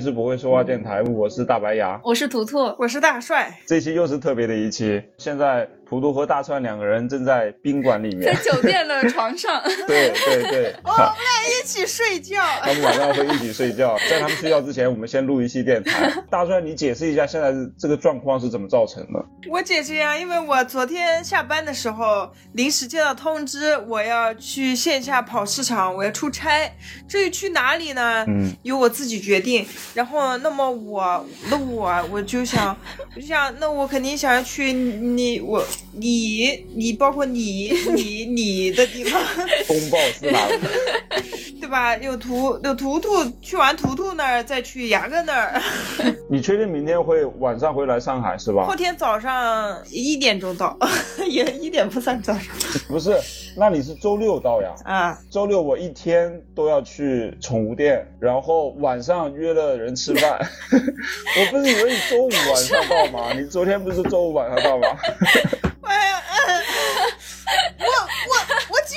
[0.00, 3.58] 是不会说话电台，我是大白牙，我是图图，我是大帅。
[3.66, 9.62] 这期又是特别的一期，现在图图和大川两个人正在宾馆里面，在酒店的床上。
[9.88, 11.14] 对对对，我们俩
[11.48, 12.42] 一起睡觉。
[12.60, 16.12] 他们晚上会一起睡觉，在他们睡觉之前，我们先录一期电台。
[16.28, 19.24] 大川，你解释一下现在这个状况是怎么造成的？
[19.50, 26.70] 我解释呀，因为我昨天下班的时候临时接到通知，我要去线下跑市场，我要出差。
[27.08, 28.26] 至于去哪里呢？
[28.28, 29.66] 嗯，由我自己决定。
[29.94, 32.76] 然后，那么我，那我我就想，
[33.16, 35.64] 我就想，那我肯定想要去你我。
[35.92, 39.20] 你你包括你你你的地方，
[39.66, 40.48] 风暴是吧？
[41.68, 41.94] 对吧？
[41.98, 43.10] 有图有图图
[43.42, 45.60] 去完图图那儿，再去牙哥那儿。
[46.30, 48.64] 你确定明天会晚上会来上海是吧？
[48.64, 50.74] 后天早上一点钟到，
[51.28, 52.42] 也一点不算早上。
[52.88, 53.14] 不是，
[53.54, 54.74] 那你是周六到呀？
[54.84, 60.40] 啊，周六我一天都要去宠物店，然后晚上约了人吃饭。
[60.72, 63.34] 我不是以为你周五晚上到吗？
[63.38, 64.88] 你昨天不是周五晚上到吗？
[65.84, 66.22] 哎呀，
[67.78, 67.84] 我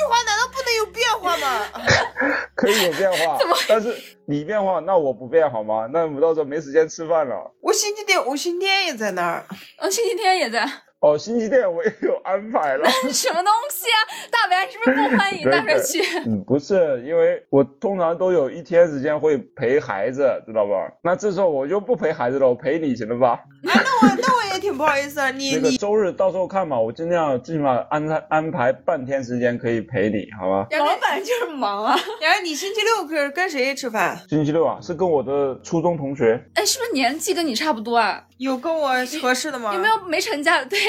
[0.10, 1.66] 划难道不能有变化吗？
[2.56, 5.88] 可以有变化， 但是你变化，那我不变好吗？
[5.92, 7.52] 那我们到时候没时间吃饭了。
[7.62, 9.46] 我星期天，我星期天也在那儿，
[9.80, 10.66] 嗯，星期天也在。
[11.00, 12.88] 哦，星期天我也有安排了。
[13.12, 13.98] 什么东西啊？
[14.30, 16.00] 大白是不是不欢迎大白去？
[16.28, 20.76] 嗯，不是，因为我通常都有一天时间会陪孩子，知道吧？
[21.04, 23.40] 那这时候我就不陪孩子了，我陪你行了吧？
[23.64, 25.30] 啊， 那我那我也挺不好意思啊。
[25.32, 30.68] 你你周日到时候看吧，我尽量最起码安排安排半天时间可以陪你，好吧？
[30.78, 31.98] 老板就是忙啊。
[32.22, 34.20] 然后你星期六跟跟谁吃饭？
[34.30, 36.44] 星期六啊，是跟我的初中同学。
[36.56, 38.24] 哎，是不是年纪跟你差不多啊？
[38.38, 38.90] 有跟我
[39.22, 39.74] 合适的吗？
[39.74, 40.66] 有没有没成家的？
[40.66, 40.80] 对，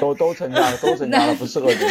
[0.00, 1.74] 都都成家了， 都成家了，不适合你。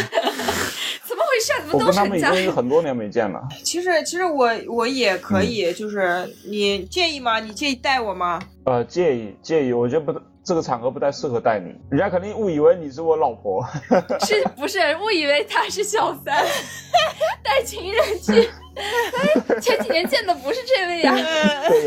[1.04, 1.52] 怎么回事？
[1.70, 1.78] 怎么都成家？
[1.82, 3.40] 我跟他们已经是很多年没见了。
[3.62, 7.38] 其实其实我我也可以，就是你介意吗？
[7.38, 8.40] 你介意带我吗？
[8.64, 13.64] 呃，介意介意，我觉得不这个场合不太适合带你，人家肯定误以为你是我老婆。
[14.26, 16.44] 是不是误以为他是小三，
[17.42, 18.48] 带情人去？
[18.74, 21.14] 哎， 前几年见的不是这位呀，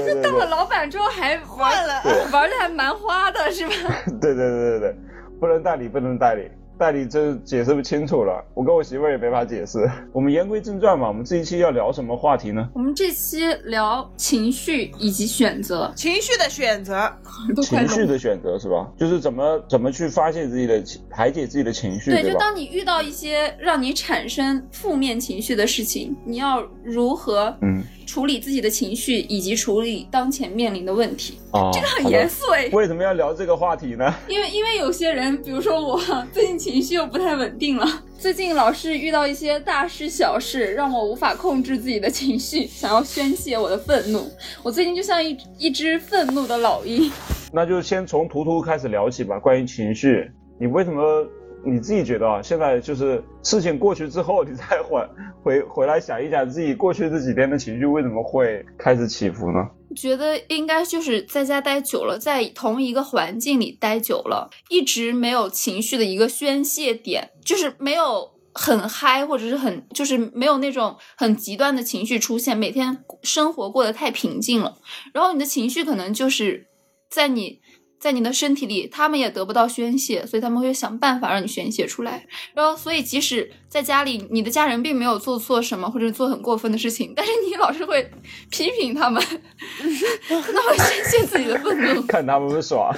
[0.05, 3.73] 这当了老板之后还换了，玩的还蛮花的，是吧？
[4.21, 4.95] 对对对对对，
[5.39, 6.49] 不能代理，不能代理。
[6.77, 9.89] 代理这解释不清楚了，我跟我媳妇儿也没法解释。
[10.11, 12.69] 我们言归正传吧，我们这一期要聊什么话题呢？
[12.73, 17.11] 我们这期聊情绪以及选择，情绪的选择，
[17.63, 18.91] 情绪的选择是吧？
[18.97, 31.37] 就是怎么怎么去发泄自己的情，排解自己的情绪，对，就当你遇到一些让你产生负面情绪的事情，你要如何嗯处理自己的情绪，以及处理当前面临的问题？
[31.51, 32.69] 哦，这个很严肃哎。
[32.71, 34.13] 为什么要聊这个话题呢？
[34.27, 36.01] 因为因为有些人，比如说我
[36.33, 36.55] 最近。
[36.65, 37.85] 情绪又不太稳定了，
[38.17, 44.31] 最近老是遇到一些大事小事，让我无法控制自己的情绪，想要宣泄我的愤怒。
[44.63, 47.11] 我最近就像一一只愤怒的老鹰。
[47.51, 49.37] 那就先从图图开始聊起吧。
[49.37, 51.27] 关于情绪，你为什么
[51.65, 52.41] 你自己觉得啊？
[52.41, 55.01] 现在就是事情过去之后，你再回
[55.41, 59.67] 回回来想一想自己过去这几天的情绪为什么会开始起伏呢？
[59.95, 74.77] 觉得应该就是在家待久了，在同一个环境里待久了，一直没有情绪的一个宣泄点，就是没有很嗨或者是很就是没有那种很极端的情绪出现，每天生活过得太平静了，
[75.13, 76.67] 然后你的情绪可能就是
[77.09, 77.61] 在你。
[77.99, 82.25] 在你的身体里，他们也得不到宣泄，所以他们会想办法让你宣泄出来。
[82.53, 88.09] 然后，所以即使在家里，你的家人并没有做错什么或者做很过分的事情，但是你老是会
[88.51, 89.21] 批评他们，
[90.27, 92.93] 他们会宣泄自己的愤怒， 看他们不爽。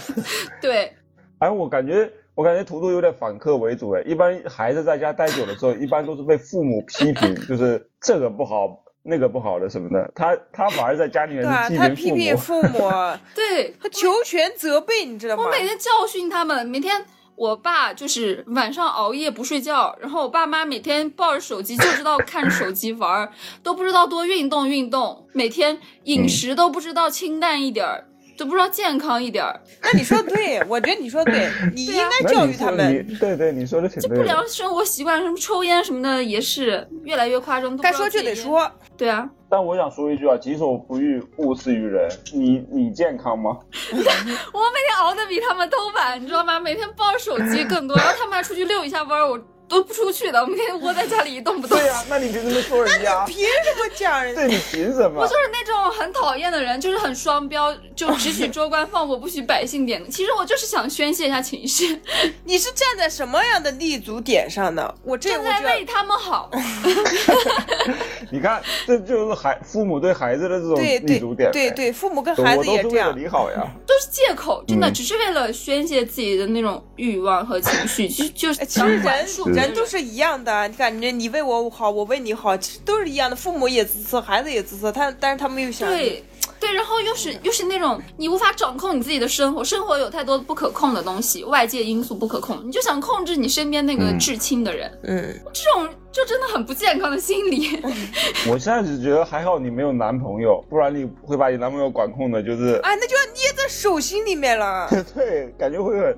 [0.61, 0.91] 对，
[1.39, 8.83] 哎，我感觉我感觉图图有点反客为主哎，一般孩子在家待久了之后，一般都是被父母批评，就是这个不好。
[9.09, 12.91] 那个不好的什么的，他他反而在家里面批评父母，
[13.33, 15.43] 对他求全责备，你知道吗？
[15.45, 17.05] 我每天教训他们，每天
[17.35, 23.31] 我爸就是晚上熬夜不睡觉，然后我爸妈每天抱着手机就知道看手机玩，
[23.63, 28.05] 都不知道多运动运动，每天饮食都不知道清淡一点儿。
[28.37, 33.05] 都不知道健康一点儿，那你说对，我觉得你说对， 你应该教育他们。
[33.19, 34.09] 对对，你说的挺对。
[34.09, 37.75] 这不良生活习惯，什么抽烟什么的，也是越来越夸张。
[37.77, 39.27] 该说就得说，对啊。
[39.49, 42.09] 但我想说一句啊，己所不欲，勿施于人。
[42.33, 43.57] 你你健康吗？
[43.91, 46.59] 我每天熬的比他们都晚，你知道吗？
[46.59, 51.77] 每天抱着手机更多，然后他们还出去遛一下弯，我都不出去的，我们天天窝在家里一动不动。
[51.77, 53.25] 对呀，那你凭什么说人家？
[53.25, 54.33] 凭什么讲人？
[54.33, 55.21] 对你凭什么？
[55.21, 60.03] 我就是那种很讨厌的人，就是很双标，就只许州官放火，不许百姓点。
[60.09, 62.01] 其实我就是想宣泄一下情绪。
[62.45, 64.95] 你是站在什么样的立足点上的？
[65.03, 66.49] 我这站在为他们好。
[68.31, 71.51] 你看，这就是孩父母对孩子的这种立足点。
[71.51, 73.17] 对对，父母跟孩子也这样。
[73.17, 78.07] 你好呀，都是借口，真的只是为了宣泄自己的那种欲望和情绪。
[78.07, 79.27] 其实就其实人
[79.61, 83.35] 人都是一样的，你感觉你为我好，我为你好，其实都是一样的。
[83.35, 86.23] 父母也自私，孩子也自私，他但是他们又想对
[86.59, 97.79] 对，然后又是又是那种你无法掌控你自己的生活，生活有太多不可控的东西，外界因素不可控，你就想控制你身边那个至亲的人，嗯，这种就真的很不健康的心理。
[98.49, 104.89] 我现在只觉得还好你没有男朋友，不然你会把你男朋友管控的，就是哎，那就要捏在手心里面了。
[105.13, 106.17] 对，感觉会很。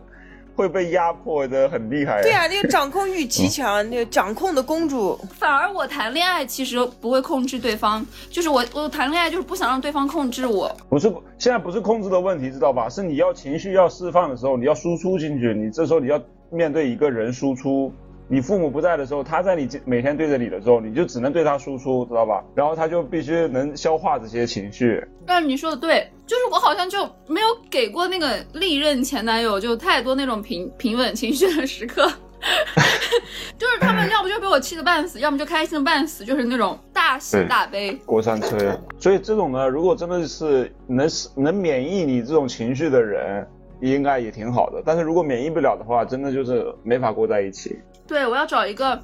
[0.59, 2.21] 会被压迫的很厉害。
[2.21, 5.17] 对啊，那个掌控欲极强，那个掌控的公主。
[5.31, 10.69] 反而我谈恋爱其实不会控制对方，就是我我谈恋爱就是不想让对方控制我。
[10.89, 11.07] 不是，
[11.37, 12.89] 现在不是控制的问题，知道吧？
[12.89, 17.93] 是你要情绪要释放的时候，你要输出进去，你这时候你要面对一个人输出。
[18.31, 22.43] 你父母不在的时候，他在你每天对着你的时候，你就只能对他输出，知道吧？
[22.53, 25.03] 然后他就必须能消化这些情绪。
[25.25, 32.03] 但你说的对，就是我好像就没有给过那个历任前男友就太多那种平 平稳情绪的时刻，
[33.57, 38.79] 就是他们要不就被我气得半死，要么就开心的半死，就是那种大喜大悲，过山车。
[38.99, 43.47] 所以这种呢，如果真的是能能免疫你这种情绪的人，
[43.81, 44.83] 应该也挺好的。
[44.85, 47.75] 但是如果免疫不了的话，真的就是没法过在一起。
[48.09, 48.99] 对，我要找一个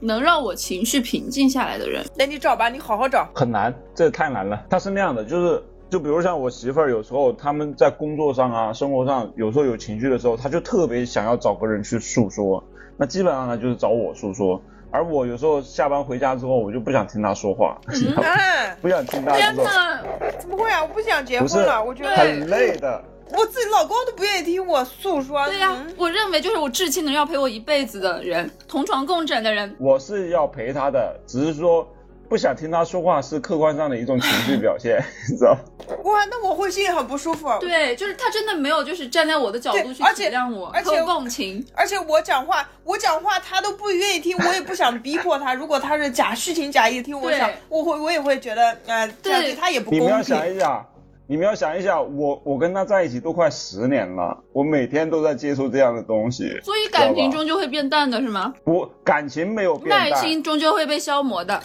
[0.00, 2.04] 能让我情绪平静下来的人。
[2.16, 3.28] 那你找吧，你好好找。
[3.32, 4.60] 很难，这太难了。
[4.68, 12.62] 他是那样的，就是就比如像我媳妇儿，有时候他们在工作上啊、生活上，有时候有情绪的时候，他就特别想要找个人去诉说。
[12.96, 14.60] 那基本上呢，就是找我诉说。
[14.90, 17.78] 而我有时候下班回家之后，我就不想听他说话，
[18.82, 19.38] 不想听他说。
[19.38, 20.00] 天哪，
[20.38, 20.82] 怎么会啊？
[20.82, 23.04] 我不想结婚了，我觉得很累的。
[23.32, 25.46] 我自己老公都不愿意听我诉说。
[25.46, 29.74] 对呀，我认为就是我至亲的人要陪我一辈子的人，同床共枕的人。
[29.78, 31.86] 我是要陪他的，只是说
[32.28, 35.56] 不想听他说话是客观上的一种情绪表现， 你知道？
[36.04, 37.48] 哇，那我会心里很不舒服。
[37.60, 41.64] 对，就是他真的没有就是站在我的角度去体谅我，而且共情。
[41.74, 45.54] 而且我讲话，我讲话他都不愿意听，我也不想逼迫他。
[45.54, 50.00] 如果他是假虚情假意听我讲，我会我也会觉得，呃，这样对他也不公平。
[50.00, 50.86] 你们要想一想。
[51.30, 58.54] 你们要想一想，我我跟他在一起都快十年了，我每天都在接触这样的东西，所以感情终究会变淡的是吗？
[58.64, 61.60] 不，感情没有变淡，耐心终究会被消磨的，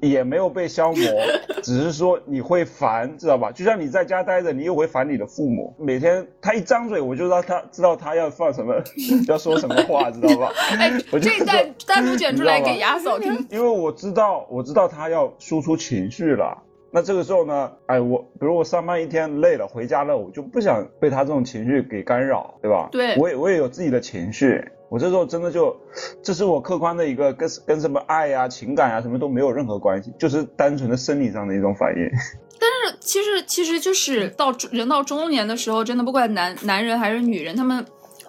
[0.00, 1.02] 也没有被消磨，
[1.64, 3.50] 只是说你会烦，知道吧？
[3.50, 8.72] 就像你在家待着，你又会烦你的父母，每天他一张嘴，我就知道他知道他要放什么，
[9.26, 10.52] 要说什么话，知道吧？
[10.78, 16.56] 哎，这一段单独剪出来给牙嫂听，因为我知道，我知道他要输出情绪了。
[16.90, 22.88] 那这个时候呢，哎，我比如我上班一天累了，回家了，我就不想被他这种情绪给干扰，对吧？
[22.90, 25.76] 对，我也我也有自己的情绪，我这时候真的就，
[26.22, 32.08] 这是我客观的一个跟跟什么爱呀、情感呀什么都没有任何关系，就是单纯的生理上的一种反应。
[32.58, 37.84] 但是其实其实就是到人到中年的时候，真的不管男男人还是女人，他们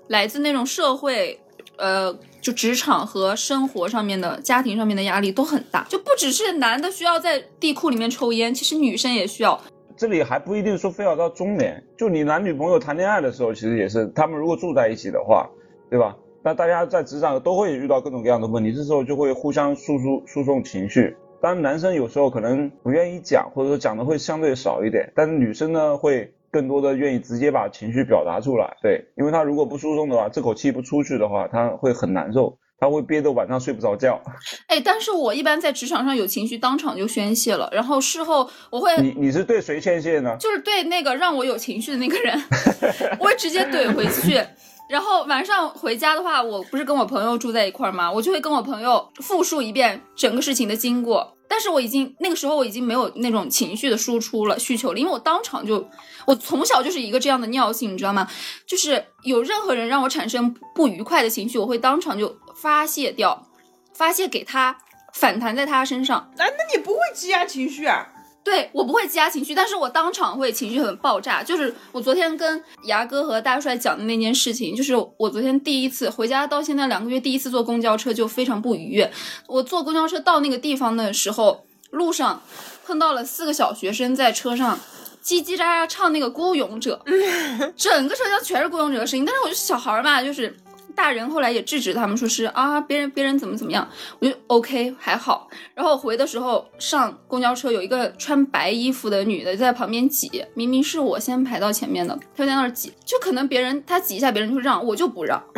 [0.07, 1.39] 来自那种社会，
[1.77, 2.13] 呃。
[2.41, 9.60] 就职场和生活上面的、家庭上面的压力都很大，就不只是男的需要在地库里面抽烟，其实女生也需要。
[9.98, 15.50] 这里还不一定说非要到中年，就你男女朋友谈恋爱的时候，其实也是他们如果住在一起的话，
[15.89, 16.15] 对吧？
[16.41, 21.15] 那大家在职场都会遇到各种各样的问题，这时候就会互相诉诉诉讼情绪。
[21.41, 26.34] 当然，男生有时候可能不愿意讲，或者说讲的会相对少一点，但是女生呢会。
[26.51, 34.22] 更多的愿意直接把情绪表达出来，对，因为他如果不输送的话，这口气不出去的话，他会很难受，他会憋得晚上睡不着觉。
[34.68, 40.36] 哎，但是我一般在职场上有情绪，当场就宣泄了，然后事后我会，你你是对谁宣泄呢？
[40.39, 42.41] 就是对那个让我有情绪的那个人，
[43.20, 44.44] 我会直接怼回去。
[44.89, 48.12] 然后晚上回家的话，我不是跟我朋友住在一块儿吗？
[48.12, 51.36] 我就会跟我朋友复述一遍整个事情的经过。
[51.50, 55.89] 但是我已经那个时候我已经没有那种情绪的输出了需求了，因为我当场就，
[56.25, 58.29] 我从小就是一个这样的尿性，你知道吗？
[58.68, 63.48] 就是有任何人让我产生不愉快的情绪，我会当场就发泄掉，
[63.94, 64.77] 发泄给他，
[65.13, 66.32] 反弹在他身上。
[66.38, 68.08] 那那你不会积压情绪啊？
[68.50, 71.44] 对我不会积压情绪，但是我当场会情绪很爆炸。
[71.44, 79.12] 就是我昨天跟牙哥和大帅讲的那件事情，就是我昨天第一次回家到现在两个月第一次坐公交车就非常不愉悦。
[79.46, 82.41] 我坐公交车到那个地方的时候，路上
[82.84, 84.79] 碰到了四个小学生在车上
[85.24, 87.00] 叽叽喳喳唱那个《孤勇者》，
[87.77, 89.24] 整个车厢全是《孤勇者》的声音。
[89.24, 90.58] 但是我觉得小孩嘛，就是。
[91.01, 93.88] 大人后来也制止他们，说是啊，别人别人怎么怎么样，
[94.20, 95.48] 我就 OK 还好。
[95.74, 105.41] 然后回的时候上公交车，有一个穿白衣服的女的在旁边挤，明明是我先排到前面的，她就在那儿挤，就可能别人她挤一下，别人就让，我就不让，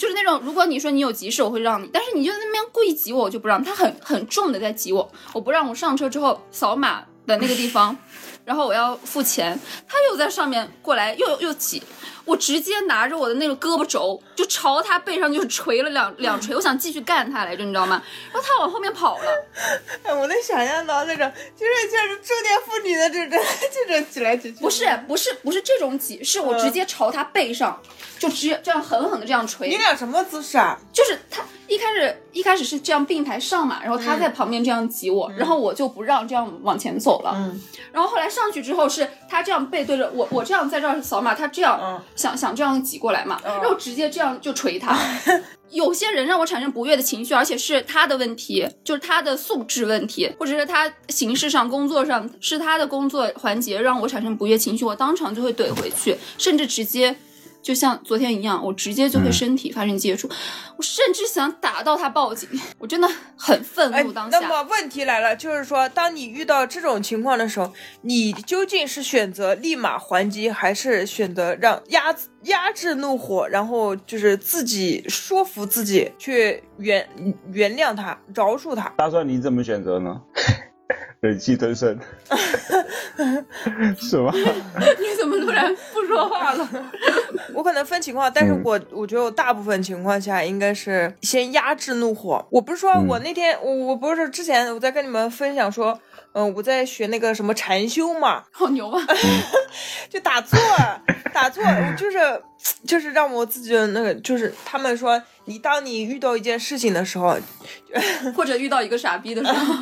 [0.00, 3.62] 就是那种如果你说你有急事，我会让你，但是你就在那边故意挤我，我就不让。
[3.62, 7.96] 她很很重的在挤我，我不让我上车之后扫码的那个地方。
[8.42, 9.56] 然后我要付钱，
[9.86, 11.80] 她又在上面过来，又又挤，
[12.24, 18.02] 我直接拿着我的那个胳膊肘就朝他背上就是捶了两两锤， 我想继续干他来着，你知道吗？
[18.32, 19.24] 然后他往后面跑了，
[20.02, 23.38] 哎，我能想象到那种就是就是中年妇女的这种
[23.72, 27.80] 这种挤来挤去，不是不是不是这种挤，是我直接朝他背上
[28.18, 29.66] 就直接这样狠狠的这样捶。
[29.68, 30.76] 你俩什么姿势啊？
[30.92, 37.60] 就是他一开始一开始是这样并排上嘛，然后他在旁边这样挤我，然后我就不让这样往前走了，嗯，
[37.92, 38.40] 然后后来上。
[38.40, 44.94] 上去之后是他这样背对着我，我这样在这儿扫码，他这样想想这样挤过来嘛，然后直接这样就捶他。
[45.70, 57.16] 有些人让我产生不悦的情绪，而且是他的问题，就是他的素质问题，或者是他形式上、工作上是他的工作环节让我产生不悦情绪，我当场就会怼回去，甚至直接。
[57.62, 60.28] 就像昨天一样，我直接就和身体发生接触，
[60.76, 62.48] 我甚至想打到他报警，
[62.78, 64.12] 我真的很愤怒。
[64.12, 72.14] 当下，那么问题来了，就是说，当你遇到这种情况的时候，你究竟是选择立马还击，还是选择让压
[72.44, 77.06] 压制怒火，然后就是自己说服自己去原
[77.52, 78.88] 原谅他、饶恕他？
[78.96, 80.20] 大帅，你怎么选择呢？
[81.20, 81.98] 忍气吞声，
[83.98, 84.32] 是吗？
[84.34, 86.66] 你怎么突然不说话了？
[87.52, 92.42] 我可能分情况，但是我我觉得我大部分情况下应该是先压制怒火。
[92.50, 96.00] 我不是说我那天我我不是之前我在跟你们分享说，
[96.32, 99.02] 嗯，我在学那个什么禅修嘛，好牛啊！
[100.08, 100.58] 就打坐，
[101.34, 101.62] 打坐
[101.98, 102.18] 就是
[102.86, 107.36] 就是让我自己的那个，就是他们说，你当你遇到一件事情的时候，
[108.34, 109.74] 或者遇到一个傻逼的时候。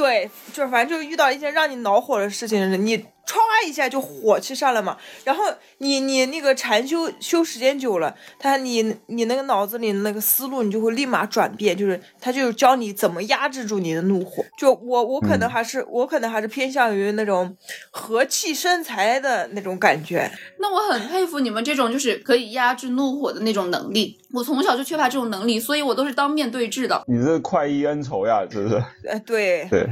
[0.00, 3.04] 对，就是反正就遇到一些让你恼火的事情，你。
[3.30, 5.44] 唰一下就火气上来嘛，然后
[5.78, 14.44] 你你那个禅修修时间久了，他你你那个脑子里那个思路你就会立马转变，就是他就教你怎么压制住你的怒火。
[14.58, 17.56] 就我我可能还是我可能还是偏向于那种
[17.92, 20.28] 和气生财的那种感觉。
[20.58, 24.18] 那我很佩服你们这种就是可以压制怒火的那种能力。
[24.32, 27.04] 我从小就缺乏这种能力，所以我都是当面对质的。
[27.06, 28.74] 你这快意恩仇呀，是不是？
[29.08, 29.86] 呃，对对。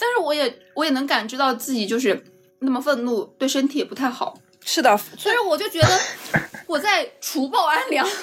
[0.00, 2.20] 但是我也我也能感知到自己就是。
[2.60, 6.00] 那么愤怒对身体也不太好，是的，所以我就觉得
[6.66, 8.06] 我在除暴安良。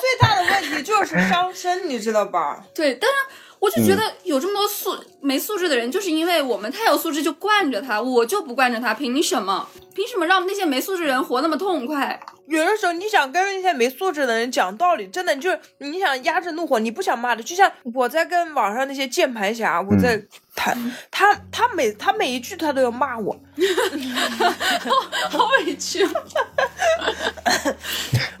[0.00, 2.64] 最大的问题就是伤身，你知道吧？
[2.74, 3.16] 对，但是
[3.58, 9.68] 我就觉得有这么多素没素质的人，就是因为我们太有素质就惯着他，我就不惯着他，凭什么？
[9.94, 12.18] 凭什么让那些没素质人活那么痛快？
[12.46, 20.22] 有的时候你想跟那些没素质的人讲道理，真的就是你想压制怒火，你不想骂的，就像我在跟网上那些键盘侠，我在。
[20.52, 20.76] 谈
[21.12, 23.34] 他他每他每一句他都要骂我，
[25.30, 26.04] 好委屈。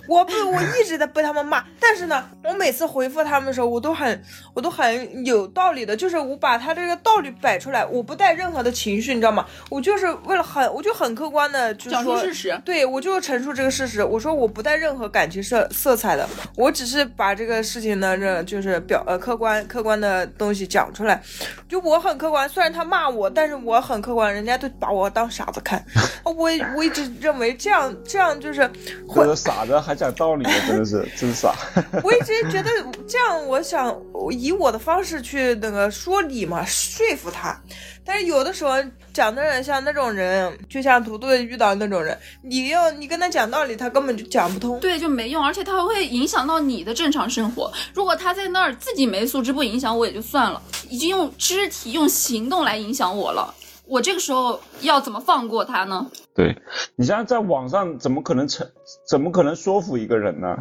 [0.08, 4.22] 我不我一直在被他们骂，但是呢，我每次回复他们的时候，我都很
[4.52, 9.46] 我都很有道理的，就是我把他这个道理摆出来，我不带任何的情绪，你知道吗？
[9.70, 12.60] 我就是为了很我就很客观的，就是说事实。
[12.62, 21.18] 对我就是陈述这个事实，我说我不带任何感情色色彩的，我只是把这个事情呢这就是表呃客观客观的东西讲出来，
[21.66, 22.10] 就我很。
[22.10, 25.80] 很客观，虽然他骂我，但是我很客观，人家都把我当傻子看。
[26.26, 26.34] 我
[26.74, 28.68] 我一直认为这样这样就是，
[29.06, 31.54] 或者傻子还讲道理，真的是 真傻。
[32.02, 32.68] 我一直觉得
[33.06, 33.96] 这样，我想
[34.32, 37.58] 以我的方式去那个说理嘛，说服他。
[38.04, 38.72] 但是有的时候
[39.12, 47.72] 讲的人像那种人，就像图图遇到那种人，你要你跟他讲道理，他根本就讲不通，对，就没用，而且他会影响到你的正常生活。
[47.94, 53.54] 如果他在那儿自己没素质，不影响我也就算了，已经用肢体、用行动来影响我了，
[53.86, 56.10] 我这个时候要怎么放过他呢？
[56.34, 56.56] 对
[56.96, 58.66] 你像在网上怎么可能成，
[59.08, 60.56] 怎么可能说服一个人呢？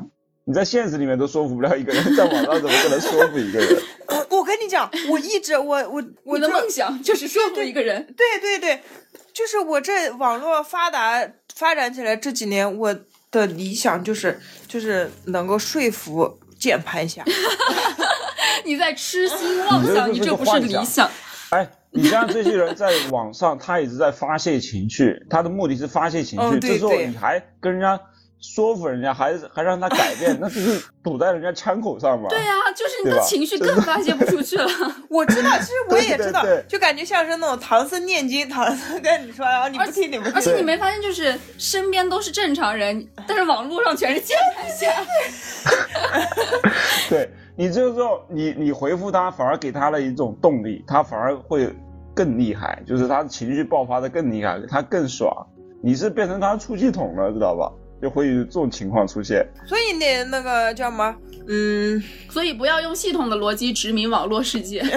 [0.45, 3.81] 你在现实里面都说服不了一个人，在网上怎么可能说服一个人？
[4.69, 8.05] 讲，我一直我我我的梦想就是说服一个人。
[8.15, 8.81] 对对对，
[9.33, 12.95] 就是我这网络发达发展起来这几年，我
[13.31, 17.23] 的理想就是就是能够说服键盘侠。
[18.63, 21.09] 你在痴心妄想，你这不是理想。
[21.49, 26.59] 哎，你像这些人在网上，他一直在发泄情绪，他的目的是发泄情绪。
[26.59, 27.99] 这时候你还跟人家。
[28.41, 32.29] 说服人家，还还让他改变， 那就是堵在人家枪口上嘛。
[32.29, 34.67] 对呀，就是你的情绪更发泄不出去了。
[35.09, 40.33] 我知道，其实我也知道，对对对就感觉像是那种唐僧念经，唐僧跟你说，然后你不听，你不听。
[40.33, 44.87] 而且你没发现，就是身边都是正常人，但是网络上全是键盘侠。
[47.09, 51.69] 对你这个时候，你你回复他，反而给他了一种动力，他反而会
[52.15, 55.45] 更厉害，就是他情绪爆发的更厉害，他更爽。
[55.81, 57.71] 你是变成他出气筒了，知道吧？
[58.01, 59.45] 就会有这种情况出现。
[59.67, 61.15] 所以你那个叫什么？
[61.47, 64.83] 嗯，所以不要用系统的逻辑殖民网络世界。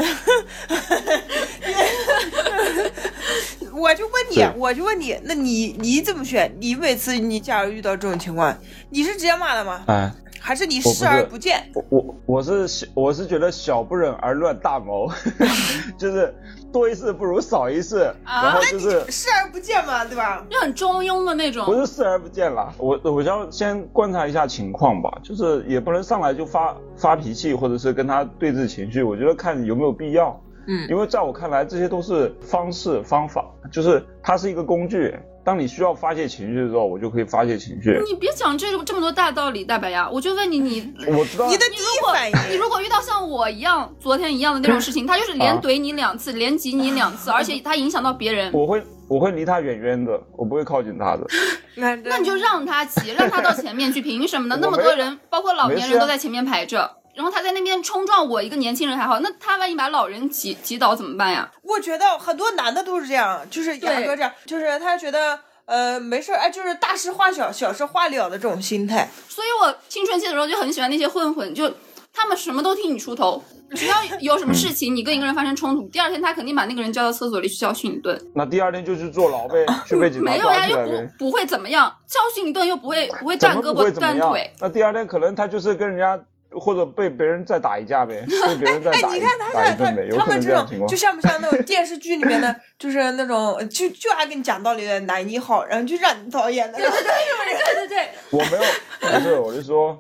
[3.75, 6.55] 我就问你，我就问你，那你你怎么选？
[6.61, 8.57] 你每次你假如遇到这种情况，
[8.91, 9.83] 你是直接骂的吗？
[9.89, 11.69] 哎，还是你视而不见？
[11.75, 15.11] 我我我是我是觉得小不忍而乱大谋，
[15.99, 16.33] 就是
[16.73, 20.45] 多一事不如少一事，啊、然后就是视而不见嘛，对吧？
[20.51, 21.67] 就很中庸的那种。
[21.67, 30.41] 不是视而不见啦，我我要先观察一下情况吧，就是也不能上来就发发脾气，或者是跟他对峙情绪，我觉得看有没有必要。
[30.67, 35.15] 嗯，因为在我看来，这些都是方式方法，就是它是一个工具。
[35.45, 38.01] 当你需要发泄情绪的时候，我就可以发泄情绪。
[38.07, 51.27] 你别讲这种这么多大道理，大白牙，我就问你，你我知道你的第一反应，你如果遇到像我一样昨天一样的那种事情，他就是连怼你两次，连挤你两次，而且他影响到别人， 我会我会离他远远的，我不会靠近他的。
[51.75, 54.59] 那那你就让他挤，让他到前面去，凭什么呢？
[54.61, 56.99] 那么多人，包括老年人都在前面排着。
[57.15, 61.51] 然后他在那边冲撞我一个年轻人还好，那他万一把老人挤挤倒怎么办呀？
[61.63, 69.09] 我觉得很多男的都是这样，就是牙哥这样，就是他觉得呃没事儿哎，就是大事化小，小事化了的这种心态。
[69.29, 71.71] 所以我青春期的时候就很喜欢那些混混，就
[72.15, 78.19] 他们什么都替你出头，只要有什么事情你跟一个人发生冲突，第二天他肯定把那个人叫到厕所里去教训一顿。
[78.35, 84.51] 那第二天就去坐牢呗，去被警察没有呀，又不不会怎么样，教训一顿又不会不会断胳膊断腿。
[84.59, 86.19] 那第二天可能他就是跟人家。
[86.59, 90.89] 或者被别人再打一架呗，被别人再打一、哎、你看他打一顿呗，有可能这种情况。
[90.89, 96.79] 就像不像那种电视剧里面的，就是那种就就爱跟你讲道理的男一号，然后就让你讨厌的。
[96.79, 97.07] 对对对
[97.59, 98.09] 对对对。
[98.31, 99.99] 我没有，不是，我是说，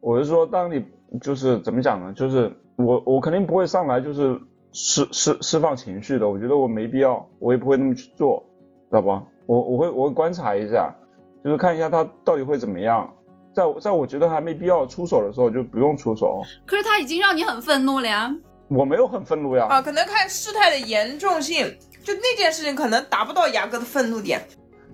[0.00, 0.84] 我是说，当你
[1.20, 2.12] 就是怎么讲呢？
[2.14, 4.38] 就是我我肯定不会上来就是
[4.72, 8.44] 释释释放情绪的，我觉得我没必要，我也不会那么去做，
[8.90, 9.22] 知道吧？
[9.46, 10.92] 我我会我会观察一下，
[11.44, 13.12] 就是看一下他到底会怎么样。
[13.56, 16.42] 在在我觉得还没必要出手的时候，就不用出手。
[16.66, 18.30] 可是他已经让你很愤怒了呀。
[18.68, 19.66] 我没有很愤怒呀。
[19.70, 24.46] 啊，可能看事态的严重性，就那件事情可能达不到牙哥的愤怒点。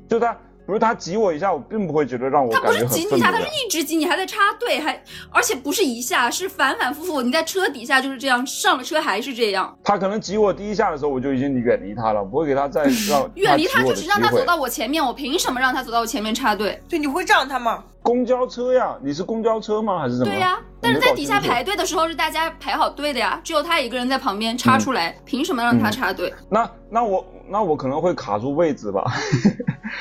[0.08, 7.20] 就他，不是他挤我一下，我并不会觉得让我他不是挤你一下，他是一直挤你，还在插队，还而且不是一下，是反反复复。
[7.20, 9.76] 你在车底下就是这样，上了车还是这样。
[9.82, 15.04] 他可能挤我第一下的时候，我就已经远离他了，不会给他再让远离他，就是让他走到我前面。
[15.04, 16.80] 我凭什么让他走到我前面插队？
[16.88, 17.82] 对，你会让他吗？
[18.02, 20.00] 公交车呀，你是公交车吗？
[20.00, 20.26] 还是什么？
[20.26, 26.32] 对呀，但是在底下排队的时候是大家排好队的呀，只有他一个人在旁边插出来，嗯、凭什么让他插队？
[26.48, 29.04] 那那我那我可能会卡住位置吧。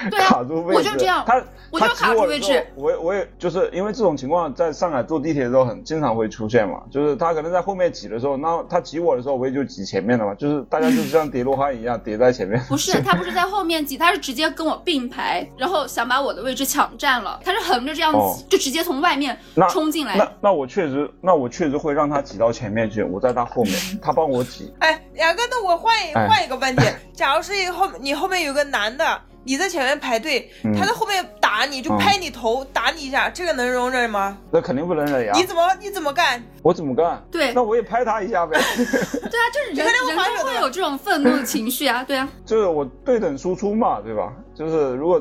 [0.09, 2.65] 对啊， 卡住位置，我就这样，他我就卡住位置。
[2.75, 12.59] 我我也就是因为这种情况，在上海坐地铁的时候很经常会出现嘛，就是他可能在后面挤的时候，那他挤我的时候，我也就挤前面的嘛，就是大家就是像叠罗汉一样叠在前面。
[12.69, 19.37] 不是，他不是在后面挤，他是直接跟我并排，然后想把我的位置抢占了，他是横着这样哦，就直接从外面
[19.69, 20.15] 冲进来。
[20.15, 24.73] 那那我确实，那我确实会让他挤到前面去，我在他后面， 他帮我挤。
[24.79, 29.21] 哎，杨哥，那我换一哎换一个问题， 假如是后你后面有个男的。
[29.43, 34.37] 你在前面排队，嗯他在后面打你，就拍你头，打你一下，这个能容忍吗？
[34.51, 35.33] 那肯定不能忍呀！
[35.33, 36.39] 你怎么你怎么干？
[36.61, 37.19] 我怎么干？
[37.31, 38.59] 对，那我也拍他一下呗。
[38.77, 42.29] 对啊，就是人人都会有这种愤怒的情绪啊，对啊。
[42.45, 44.31] 就是我对等输出嘛，对吧？
[44.53, 45.19] 就是如果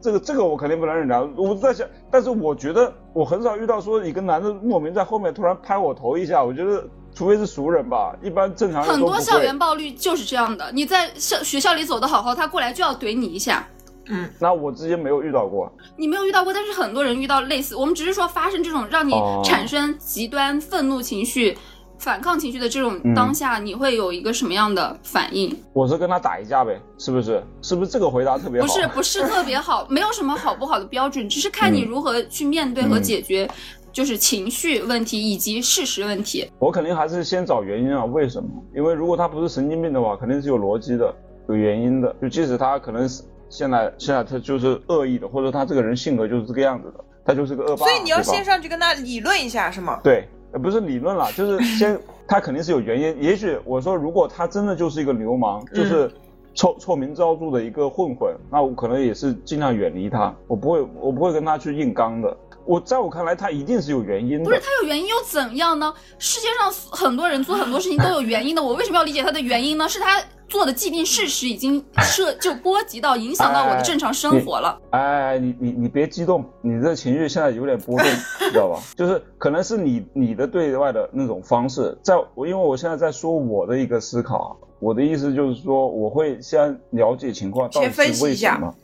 [0.00, 1.26] 这个这个我肯定不能忍的。
[1.36, 6.84] 我在想，但是我觉得我很少遇到说一个男的莫名在后面突然拍我头一下，我觉得。
[7.14, 10.70] 除非是熟人吧，一般正常人很多校园暴力就是这样的。
[10.70, 13.66] 你在校学校里走的好好，他过来就要怼你一下。
[14.04, 15.72] 嗯，那我之前没有遇到过。
[15.96, 17.74] 你没有遇到过，但是很多人遇到类似。
[17.74, 21.56] 我们只是说发生这种让你产生极端愤怒情绪、哦、
[21.98, 25.56] 反抗情绪的这种当下，嗯、你会有一个什么样的反应？
[25.72, 27.42] 我是跟他打一架呗，是不是？
[27.62, 28.66] 是不是这个回答特别好？
[28.66, 33.44] 不是，不是特别好， 没有什么好不好的标准，只是看你如何去面对和解决。
[33.44, 33.56] 嗯
[33.96, 38.46] 就是情绪问题以及事实问题，我肯定还是先找原因啊，为什么？
[38.74, 41.10] 因为如果他不是神经病的话，肯定是有逻辑的，
[41.48, 42.14] 有原因的。
[42.20, 47.86] 就即使他可能是现在现在他就是恶意的，或者他这个人性格就是这个样子的，他就是个恶霸。
[47.86, 49.98] 所以你要先上去跟他理论一下，是吗？
[50.04, 53.22] 对，不是理论了，就是 先他肯定是有原因。
[53.22, 56.10] 也许我说，如果他真的就是一个流氓，就是。
[56.58, 62.34] 臭臭名昭著的一个混混，那我可能也是尽量远离他，我不会我不会跟他去硬刚的。
[62.66, 64.44] 我在我看来，他一定是有原因的。
[64.44, 65.92] 不是他有原因又怎样呢？
[66.18, 69.88] 世界上很多人做很多事情都有原因的，我为什么要理解他的原因呢？
[69.88, 74.78] 是他做的既定事实已经涉就波及到影响到我的正常生活了。
[74.90, 78.06] 哎，你你你别激动，你这情绪现在有点波动，
[78.50, 78.80] 知道吧？
[78.96, 88.74] 就是可能是你你的对外的那种方式，在我因为我现在在说我的一个思考，我的意思就是说，我会先了解情况到底是为什么。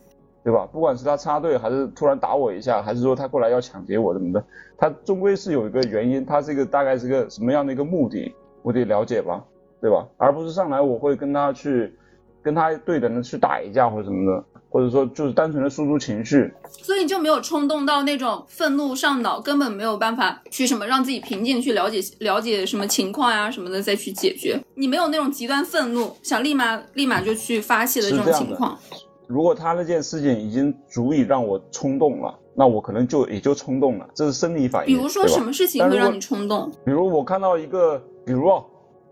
[0.45, 0.67] 对吧？
[0.73, 4.45] 不管是他插队，还是突然打我一下，还是说他过来要抢劫我怎么的，
[4.77, 9.43] 他终归是有一个原因，他这个大概是个什么样的一个目的，我得了解吧，
[9.81, 10.07] 对吧？
[10.17, 11.95] 而不是上来我会跟他去，
[12.43, 28.77] 跟他对等的去打一架或者什么的，或者说就是单纯的输出情绪，所以你就没有冲动到那种愤怒上脑，根本没有办法去什么让自己平静，去了解了解什么情况呀什么的再去解决，你没有那种极端愤怒想立马立马就去发泄的这种情况。
[29.33, 34.95] 如果他那件事情已经足以让我冲动了，那我可能就也就冲动了，这是生理反应。
[34.95, 36.71] 比如说什么事情会让你冲动？
[36.85, 38.63] 比如我看到一个，比如哦，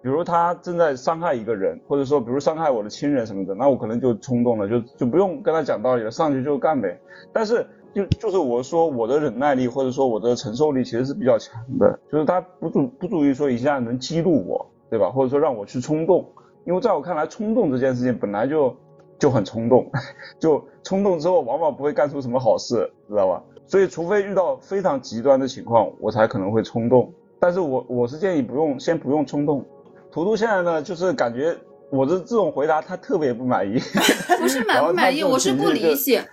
[0.03, 7.01] 比如他正在伤害一个人，或者说比如伤害我的亲人什么的，那我可能就冲动了，就就不用跟他讲道理了，上去就干呗。
[7.33, 15.09] 但是就就是我说我的忍耐力或者说我的承受力其实是比较强的，就是他不足不足以说一下能激怒我，对吧？
[15.09, 16.31] 或者说让我去冲动，
[16.67, 18.77] 因为在我看来，冲动这件事情本来就。
[19.21, 19.89] 就很冲动，
[20.41, 23.41] 就冲动之后往往不会干出什么好事，知道吧？
[23.69, 27.13] 所以除非遇到非常极端的情况，我才可能会冲动。
[27.39, 29.65] 但是我我是建议不用先不用冲动。
[30.11, 31.57] 图图现在呢，就是感觉
[31.91, 33.79] 我的这种回答他特别不满意。
[34.41, 36.27] 不是满不满意，我是不理解。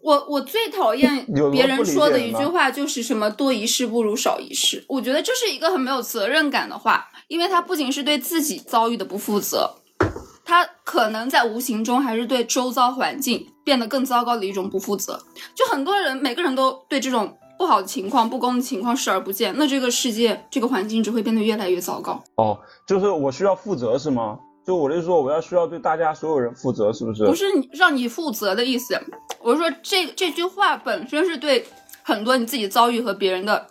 [0.00, 4.82] 我我最讨厌别人说的一句话就是什么多一事不如少一事。
[4.88, 9.74] 我觉得这是一个很没有责任感的话，因为他不仅是对自己遭遇的不负责。
[10.48, 15.20] 他可能在无形中还是对周遭环境变得更糟糕的一种不负责。
[15.54, 22.24] 就很多人，每个人都对这种不好的情况、不公的情况视而不见，那这个世界、这个环境只会变得越来越糟糕。
[22.36, 24.38] 哦，就是我需要负责是吗？
[24.66, 27.26] 就我就说我要需要对大家所有人负责，是不是？
[27.26, 28.98] 不是让你负责的意思，
[29.42, 31.66] 我是说这这句话本身是对
[32.02, 33.66] 很多你自己遭遇和别人的。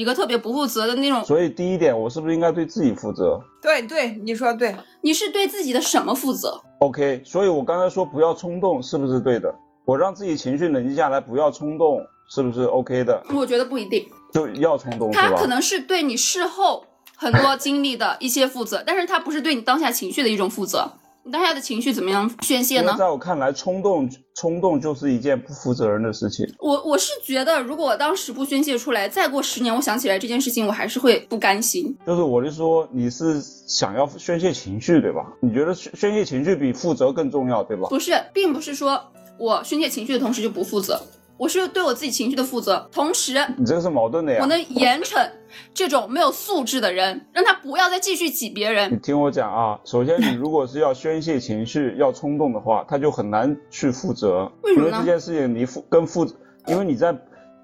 [0.00, 3.38] 一个特别不负责的那种，所以第一点，我是不是应该对自己负责？
[3.60, 9.54] 对对，你说对，你是对自己的什么负责？OK，所以我刚才说不要冲动，是不是对的？
[9.84, 13.22] 我让自己情绪冷静下来，不要冲动，是不是 OK 的？
[13.34, 16.82] 我觉得不一定，就要冲动，他可能是对你事后
[17.14, 20.90] 很多经历的一些负责，但是他不是对你当下情绪的一种负责。
[21.22, 22.94] 你当下的情绪怎么样宣泄呢？
[22.98, 26.46] 在我看来，冲动冲动就是一件不负责任的事情。
[26.58, 31.94] 我我是觉得，如果我当时不宣泄出来，再过十年，我想起来这件事情，我还是会不甘心。
[32.06, 35.26] 就是我是说，你是想要宣泄情绪，对吧？
[35.40, 37.88] 你觉得宣宣泄情绪比负责更重要，对吧？
[37.90, 39.02] 不是，并不是说
[39.38, 41.00] 我宣泄情绪的同时就不负责。
[41.40, 44.40] 我是对我自己情绪的负责，同时你这个是矛盾的呀。
[44.42, 45.26] 我能严惩
[45.72, 48.92] 这种没有素质的人，让他不要再继续挤别人。
[48.92, 54.52] 你听我讲啊，首先你如果是要宣泄情绪、要冲动的话，他就很难去负责。
[54.60, 54.98] 为什么呢？
[54.98, 56.26] 因为这件事情你负跟负，
[56.66, 57.16] 因为你在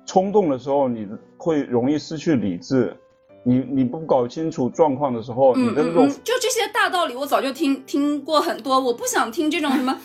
[0.06, 2.96] 冲动的时候，你会容易失去理智。
[3.44, 10.00] 你你不搞清楚状况的时候，你的那种就这些大道理，我早就听听过很多，我不想听这种什么。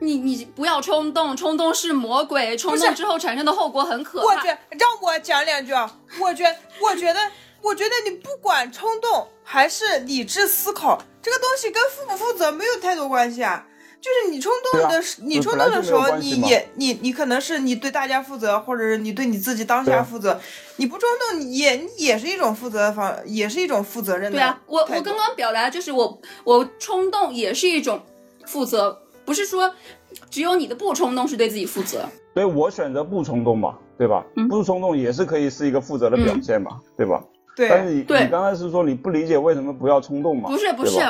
[0.00, 4.26] 你你不要冲动，冲动是魔鬼，冲动之后产生的后果很可怕。
[4.26, 6.44] 我觉让我讲两句啊，我觉
[6.80, 7.20] 我觉得
[7.62, 13.66] 我觉得你不管冲动还是理智思考，这个东西跟负不负责没有太多关系啊。
[14.00, 20.40] 就是你冲动的，你冲动的时候，你也你你可能是你对大家负责，或者是你对你自己当下负责。
[20.76, 24.38] 你不冲动也也是一种负责方，也是一种负责任的。
[24.38, 28.00] 对啊，我我刚刚表达就是我我冲动也是一种
[28.46, 29.02] 负责。
[29.28, 29.70] 不是说
[30.30, 34.24] 只有你的不冲动是对自己负责，所以我选择不冲动嘛，对吧？
[34.48, 37.22] 不冲动也是可以是一个负责的表现嘛，对吧？
[37.54, 37.68] 对。
[37.68, 40.48] 但是你你刚才是说你不理解为什么不要冲动嘛？
[40.48, 41.00] 不是不是，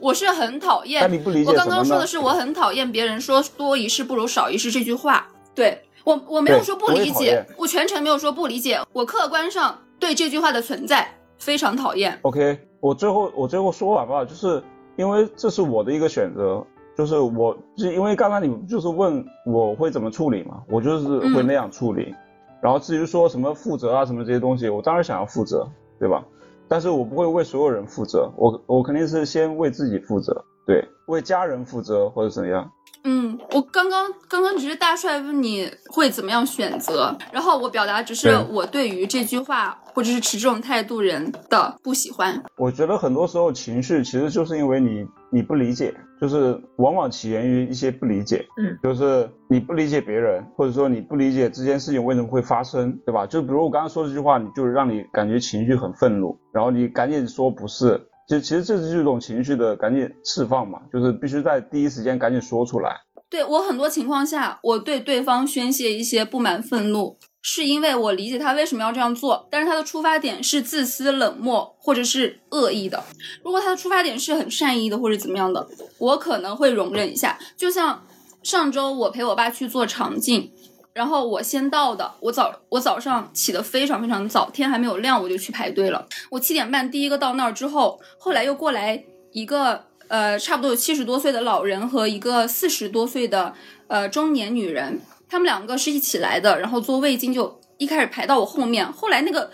[0.00, 1.00] 我是很讨厌。
[1.02, 5.28] 但你不理解我刚刚说的是我很讨厌别人说多一事不如少一事这句话。
[5.54, 11.06] 对我我没有说不理解，我全程没有说不理解，我客观上对这句话的存在
[11.38, 12.18] 非常讨厌。
[12.22, 14.60] OK，我最后我最后说完吧，就是
[14.96, 16.66] 因为这是我的一个选择。
[16.96, 22.14] 就是我，就因为刚刚你就是问我会怎么处理嘛，我就是会那样处理。
[22.60, 25.66] 然后至于说什么负责啊什么这些东西，我当然想要负责，
[25.98, 26.24] 对吧？
[26.68, 32.70] 但是我不会为所有人负责，我我肯定是先为自己负责，对，为家人负责或者怎样。
[33.04, 42.40] 嗯，我刚刚刚刚只是大帅问你会怎么样选择，然后我表达只是我对于这句话或者是持这种态度人的不喜欢。
[42.56, 45.92] 我觉得很多时候情绪其实就是因为你你不理解。
[46.22, 53.26] 就是往往起源于一些不理解，嗯，就是你不理解别人，或者说你不理解这件事情为什么会发生，对吧？
[53.26, 62.94] 就比如我刚刚说这句话，你就是让你感觉情绪很愤怒，然后你赶紧说不是，就其实这是一种情绪的赶紧释放嘛，就是必须在第一时间赶紧说出来。
[63.28, 73.02] 对我很多情况下，我对对方宣泄一些不满、愤怒，是因为我理解他为什么要这样做，但是他的出发点是自私、冷漠或者是恶意的。
[73.42, 77.38] 如果他的出发点是很善意的或者怎么样的，我可能会容忍一下。
[77.56, 78.06] 就像
[78.42, 80.52] 上周我陪我爸去做肠镜，
[80.92, 86.06] 然后我先到的，我早我早上起得非常非常早，天还没有亮我就去排队了。
[86.30, 89.86] 我七点半第一个到那儿之后，后来又过来一个。
[90.08, 93.54] 呃，差不多有七十多岁的老人和一个四十多岁的
[93.86, 95.00] 呃中年女人，
[95.32, 99.50] 他们两个是一起来的，然后做胃镜就一开始排到我后面，后来那个。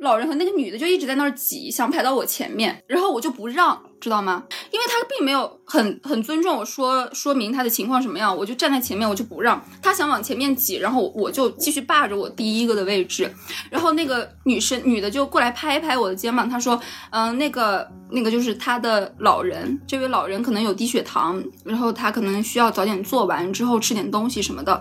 [0.00, 4.44] 老人和那个女的就一直在那儿挤，想排到我前面，然后我就不让，知道吗？
[4.70, 13.32] 因为他并没有很很尊重我说说明他的情况什么样，我就站在前面，我就不让他想往前面挤，然后我就继续霸着我第一个的位置，
[13.70, 24.78] 然后那个女生女的就过来拍一拍我的肩膀，她说，嗯，那个那个就是他的老人，这位老人可能有低血糖，然后他可能需要早点做完之后吃点东西什么的。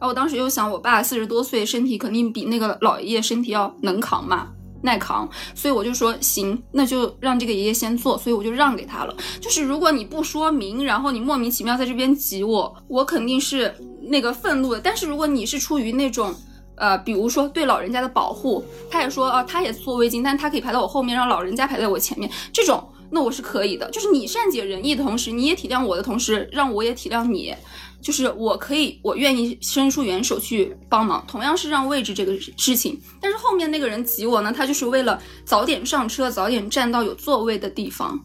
[0.00, 4.48] 然后我当时又想，我爸四十多岁，身体肯定比那个老爷爷身体要能扛嘛，
[4.82, 9.16] 耐扛，所以我就说行，那就让这个爷爷先做，所以我就让给他了。
[9.40, 14.80] 就是如果你不说明，然后你莫名其妙在这边挤我，我肯定是那个愤怒的。
[14.80, 16.32] 但是如果你是出于那种，
[16.76, 23.90] 呃，比如说对老人家的保护，他也说啊，他也做胃镜，但他可以排到我后面，让老人家排在我前面，这种那我是可以的。
[23.90, 27.52] 就是你善解人意的同时，你也体谅我的同时，让我也体谅你。
[28.00, 32.98] 就是我可以，我愿意伸出援手去帮忙，同样是让位置这个事情。
[33.20, 38.18] 但是后面那个人挤我呢，他就是为了早点上车，早点站到有座位的地方。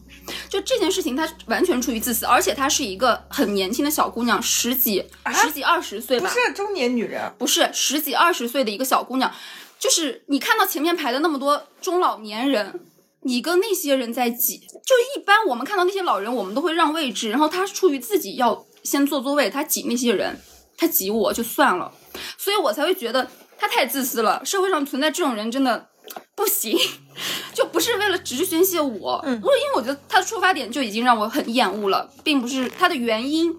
[0.48, 6.30] 就这件事情，他完全出于自私，而且她是一个很年轻的小姑娘，十几、十几二十岁吧？
[6.30, 9.30] 不是中年女人，不是十几二十岁的一个小姑娘。
[9.78, 12.80] 就是你看到前面排的那么多中老年人，
[13.22, 14.58] 你跟那些人在挤。
[14.58, 18.64] 就一般我们看到那些老人，我们都会让位置，然后他出于自己要。
[18.84, 20.38] 先坐座位，他挤那些人，
[20.76, 21.90] 他挤我就算了，
[22.38, 23.26] 所以我才会觉得
[23.58, 24.44] 他太自私了。
[24.44, 25.88] 社会上存在这种人真的
[26.34, 26.78] 不行，
[27.54, 33.52] 就不是为了只是宣泄我，嗯，不是因为我觉得他的出发点就已经让我很厌恶了，并不是他的原因，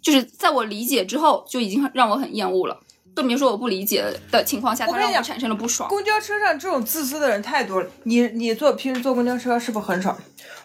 [0.00, 2.80] 就是在我理解之后就已经让我很厌恶了，
[3.14, 5.86] 更别说我不理解的情况下，他让我产生了不爽。
[5.90, 10.16] 公交车上这种自私的人太多了，你你坐平时坐公交车是不是很少？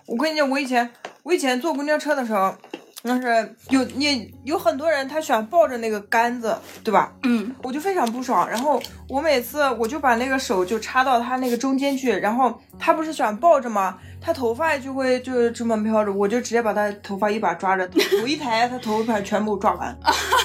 [0.06, 0.89] 我跟你讲，我以前
[1.24, 2.56] 我以前坐公交车的时候。
[3.08, 7.13] 但是有你有很多人，他喜欢抱着那个杆子，对吧？
[7.24, 8.48] 嗯，我就非常不爽。
[8.50, 13.98] 然后我每次我就把那个手就插到他那个中间去，然后他不是喜欢抱着吗？
[14.27, 19.97] 他头发就会就是这么飘着，我就直接把他头发一把抓着，头一抬，他头发全部抓完。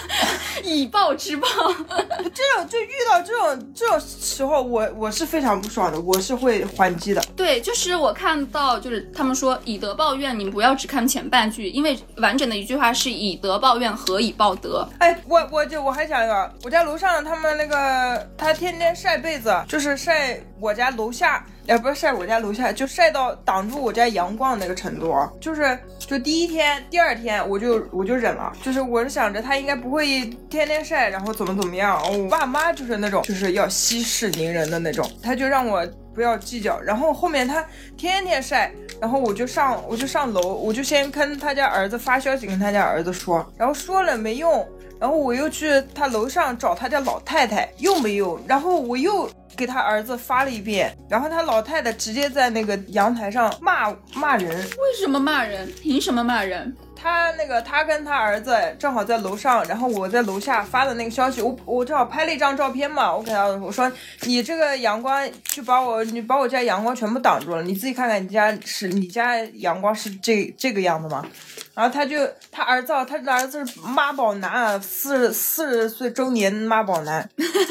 [0.62, 7.20] 以暴制暴，这种就遇到这种这种时候，我我是非常不爽的，我是会还击的。
[7.34, 14.88] 对，就是我看到，就是他们说以德报怨，你们不要只看前半句，因为完整的一句话是以德报怨，何以报德？
[14.98, 21.44] 哎，我我就我还想一个，我家楼上他们那个他天天晒被子，就是晒我家楼下。
[21.64, 25.14] 也不是晒我家楼下，就晒到挡住我家阳光那个程度！
[25.40, 32.03] 就是就第一天、第二天我就我就忍了，就是我是想着他应该不会天天晒，然后怎么怎么样。
[32.18, 36.81] 我爸妈就是那种就是要息事宁人的那种，他就让我不要计较。
[36.81, 37.64] 然后后面他
[37.96, 49.31] 天天晒，然后我就上我就上楼，我就先跟他家儿子发消息跟他家儿子说，然后说了没用，然后我又去他楼上找他家老太太，又没用，然后我又。
[49.56, 54.56] 给他儿子发了一遍，然后他老太太直接在那个阳台上骂骂人。
[54.56, 55.70] 为什么骂人？
[55.80, 56.74] 凭什么骂人？
[56.94, 71.26] 他那个他跟他儿子正好在楼上，然后我在楼下发的那个消息，我我正好拍了一张照片嘛，我给他我说你这个阳光就把我你把我家阳光全部挡住了，你自己看看你家是你家阳光是这这个样子吗？
[71.74, 72.16] 然后他就
[72.50, 77.26] 他儿子，他的儿子是妈宝男四十四十岁中年妈宝男。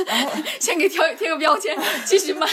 [0.07, 2.47] 然后 先给贴贴个标签，继续骂。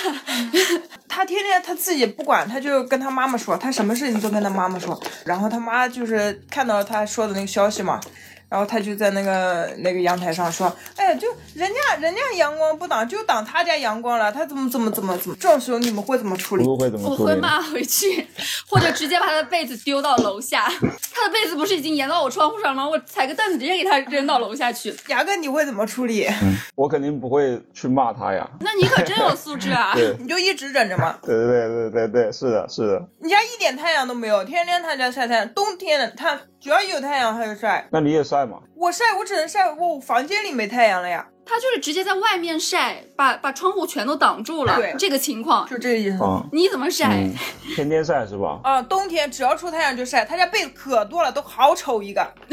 [1.08, 5.00] 他天天他自己不管，他就跟他妈妈说，他什么事情都跟他妈妈说。
[5.24, 7.98] 然后他妈就是看到他说的那个消息嘛。
[8.48, 15.36] 然后他就在那个那个阳台上说：“哎，就人家人家阳光不挡，就挡他家阳光了，他怎么怎么怎么怎么？
[15.38, 16.64] 这种时候你们会怎么处理？
[16.66, 17.22] 我会怎么处理？
[17.22, 18.26] 我会骂回去，
[18.68, 20.68] 或者直接把他的被子丢到楼下。
[21.12, 22.88] 他的被子不是已经沿到我窗户上了吗？
[22.88, 24.94] 我踩个凳子直接给他扔到楼下去。
[25.08, 26.26] 牙哥，你会怎么处理？
[26.74, 28.48] 我肯定不会去骂他呀。
[28.60, 29.94] 那你可真有素质啊！
[30.20, 31.18] 你就一直忍着嘛。
[31.22, 33.08] 对对对对对对，是的，是的。
[33.20, 37.86] 你家一点太阳都没有，天天他家晒太阳，冬天的他只要有太阳他就晒。
[37.90, 38.58] 那你也晒吗？
[38.74, 41.26] 我晒，我只能晒我房间里没太阳了呀。
[41.46, 44.76] 他就是直接在外面晒，把把窗户全都挡住了。
[44.76, 46.18] 对，这个情况就这个意思。
[46.52, 47.26] 你怎么晒？
[47.74, 48.60] 天天晒是吧？
[48.62, 50.26] 啊，冬天只要出太阳就晒。
[50.26, 52.20] 他家被子可多了，都好丑一个。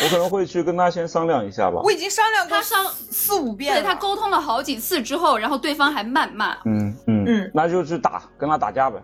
[0.00, 1.80] 我可能会去跟他先商量一下吧。
[1.82, 6.54] 我已经商量过他商四五遍了，对他沟通了好几次之后，然后对方还谩骂。
[6.64, 8.98] 嗯嗯嗯，那就去打，跟他打架呗。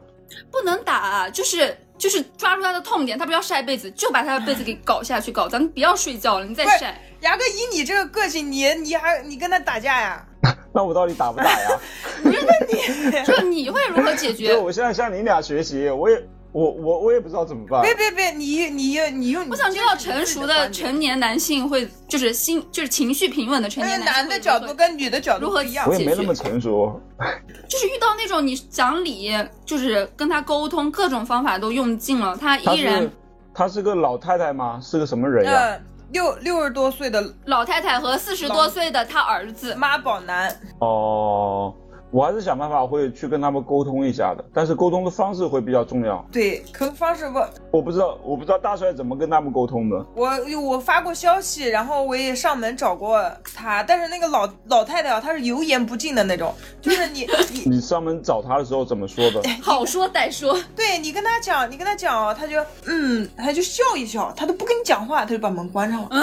[0.50, 7.00] 不能打，就是就是抓住他的痛点，他不要晒被子，就把他的被子给搞下去搞，咱们不要睡觉了，你再晒。
[7.20, 10.22] 牙哥，以你这个个性，你你还你跟他打架呀？
[10.74, 11.80] 那我到底打不打呀？
[12.22, 14.54] 不是你， 就你会如何解决？
[14.54, 16.22] 我现在向你俩学习，我也。
[16.54, 17.82] 我我我也不知道怎么办。
[17.82, 19.44] 别别别，你你你用。
[19.50, 25.84] 我想知道成熟的成年男性会就是心就是情绪平稳的成年男的角度跟女的角度如何一样？
[25.88, 27.00] 我也没那么成熟。
[27.68, 33.10] 就是遇到那种你讲理，就是跟他沟通，各种方法都用尽了，他依然。
[33.52, 34.80] 他是个老太太吗？
[34.80, 35.76] 是个什么人呀？
[36.12, 40.56] 六六十多岁的老太太和四十多岁的他儿子妈宝男。
[40.78, 41.74] 哦。
[42.14, 46.24] 我还是想办法会去跟他们沟通一下的，但是沟通的方式会比较重要。
[46.30, 47.40] 对，沟通方式不，
[47.72, 50.06] 我不知道，我不知道大帅怎么跟他们沟通的。
[50.14, 53.20] 我我发过消息，然后我也上门找过
[53.52, 59.42] 他，但是那个老老太太啊，她是油盐不进的那种，就是你 你你上门找他的时候怎么说的？
[59.60, 60.56] 好说歹说。
[60.76, 66.08] 对你跟他讲，你跟他讲，他就嗯，他就笑一笑，他都不跟你讲话，他就把门关上了。
[66.12, 66.20] 嗯，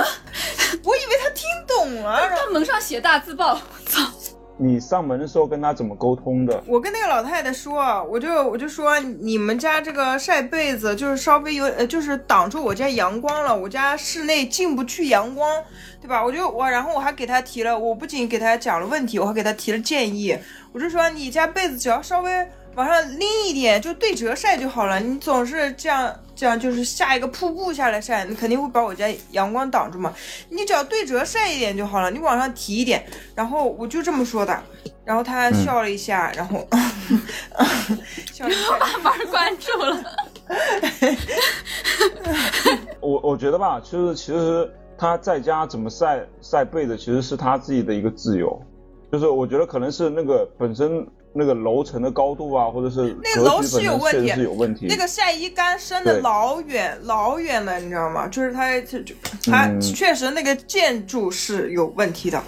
[0.85, 3.99] 我以为他听懂了，他门上写大字报，操。
[4.63, 6.63] 你上门的时候跟他怎么沟通的？
[6.67, 15.49] 我跟那个老太太说，我就我就说你们家这个晒被子就是稍微有呃，就是挡住我家阳光了，我家室内进不去阳光，
[15.99, 16.23] 对吧？
[16.23, 20.37] 我就我然后我还给他提了，我不仅给他讲了问题，我还给他提了建议，
[20.71, 22.47] 我就说你家被子只要稍微。
[22.75, 24.99] 往上拎一点，就对折晒就好了。
[24.99, 30.13] 你总是这样，这样就是下一个瀑布下来晒，你肯定会把我家阳光挡住嘛。
[30.49, 33.03] 你只要对折晒一点就好了，你往上提一点。
[33.35, 34.57] 然后我就这么说的，
[35.03, 36.65] 然后他笑了一下，然后
[38.31, 40.03] 笑了一下，把门关住了。
[43.01, 48.57] 我我觉得吧，其实其实他在家怎么晒晒被子，其实是他自己的一个自由。
[49.11, 51.05] 就是我觉得可能是那个本身。
[51.33, 54.85] 那个楼层的高度啊，或者是那个楼是有问题，是有问题。
[54.87, 58.27] 那个晒衣杆伸的老远老远了，你知道吗？
[58.27, 58.81] 就是它
[59.45, 62.41] 它确实那个建筑是有问题的。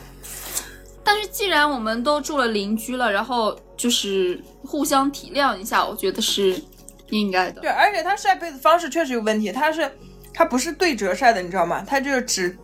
[1.04, 6.62] 但是既然我们都住了邻居了，然后就是互相体谅一下，我觉得是
[7.10, 7.62] 应该的。
[7.62, 9.89] 对，而且他晒被子方式确实有问题，他是
[10.34, 11.84] 他不是对折晒的，你知道吗？
[11.88, 12.58] 他就是只。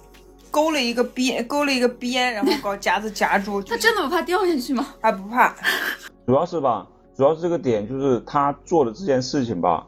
[0.51, 3.62] 勾了一个边，勾了一个边，然后 搞夹子夹住。
[3.62, 4.85] 他真的不怕掉下去吗？
[5.01, 5.55] 他不怕，
[6.25, 9.85] 主要是吧，主要是这个点就是他做的这件事情吧。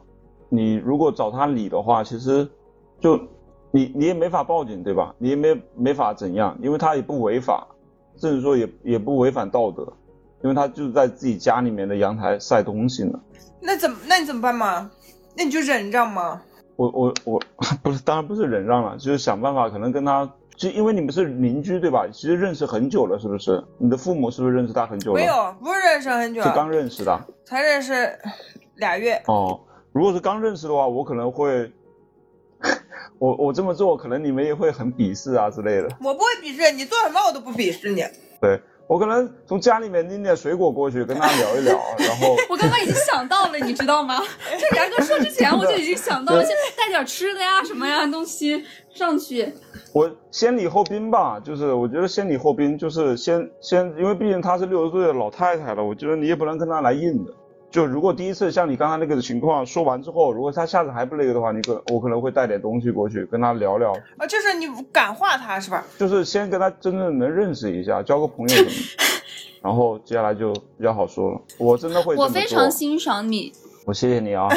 [0.48, 2.46] 你如果找他理的话，其实
[3.00, 3.18] 就
[3.70, 5.14] 你你也没法报警，对吧？
[5.18, 7.66] 你也没没法怎样，因为他也不违法，
[8.16, 9.82] 甚至说也也不违反道德，
[10.42, 13.18] 因为他就是在自己家里面的阳台晒东西呢。
[13.60, 14.90] 那怎么那你怎么办嘛？
[15.36, 16.42] 那你就忍让吗？
[16.76, 17.40] 我我我
[17.82, 20.30] 不是，当然不是忍让了，就是想办法，可能跟他。
[20.56, 22.06] 就因为你们是邻居对吧？
[22.12, 23.62] 其实认识很久了，是不是？
[23.78, 25.20] 你的父母是不是认识他很久了？
[25.20, 28.18] 没有，不是认识很久，是刚认识的，才认识
[28.76, 29.20] 俩月。
[29.26, 29.60] 哦，
[29.92, 31.72] 如果是刚认识的话，我可能会，
[33.18, 35.88] 我我这么做，可能你们也会很鄙视啊之类的。
[36.00, 38.04] 我不会鄙视你做什么，我都不鄙视你。
[38.40, 38.60] 对。
[38.86, 44.18] 我可能从家里面拎点水果过去跟他聊一聊， 然后我刚刚已经想到了，你知道吗？
[44.18, 48.64] 就然哥说之前我就已经想到了，先带点吃的呀什么呀东西
[48.94, 49.52] 上去。
[49.94, 57.32] 我先礼后兵吧，就是我觉得先礼后兵，就是先先，因为毕竟她是六十岁的老太太了，我觉得你也不能跟她来硬的。
[57.72, 63.92] 就如果第一次像你刚才那个情况说完之后，如果他下次还不那个的话，你可我可能会带点东西过去跟他聊聊。
[64.18, 65.82] 啊，就是你感化他是吧？
[65.96, 68.70] 就是先跟他真正能认识一下， 交个朋友什么，
[69.62, 71.40] 然后接下来就比较好说了。
[71.56, 72.14] 我真的会。
[72.14, 73.50] 我非常欣赏你。
[73.86, 74.48] 我谢谢你啊。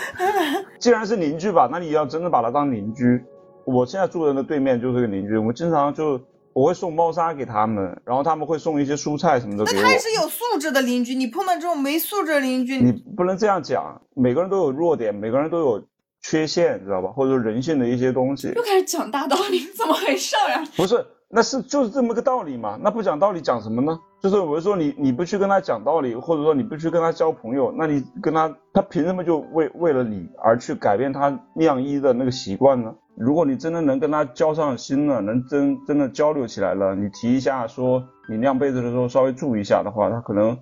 [0.80, 3.22] 既然是邻居吧，那你要真的把他当邻居。
[3.66, 6.18] 我现在住的那对面就是个邻居，我们经常就。
[6.52, 9.76] 我会送猫砂给他们，然后他们会送一些蔬菜什么的给我。
[9.80, 14.00] 那他也是有素质的邻居，你碰到这种没素质的邻居，你不能这样讲。
[14.14, 15.84] 每个人都有弱点，每个人都有
[16.22, 17.08] 缺陷，知道吧？
[17.10, 18.52] 或者说人性的一些东西。
[18.56, 20.64] 又开始讲大道理，怎么回事呀？
[20.76, 22.78] 不是，那是就是这么个道理嘛。
[22.82, 23.98] 那不讲道理讲什么呢？
[24.22, 32.94] 就是我是说你你不去跟他讲道理，或者说你不去跟他交朋友，那你跟他他凭什么就为为了你而去改变他晾衣的那个习惯呢？
[33.16, 40.58] 如果你真的能跟他交上心了，能真真的交流起来了，你提一下说你晾被子的时候稍微注意一下的话，他可能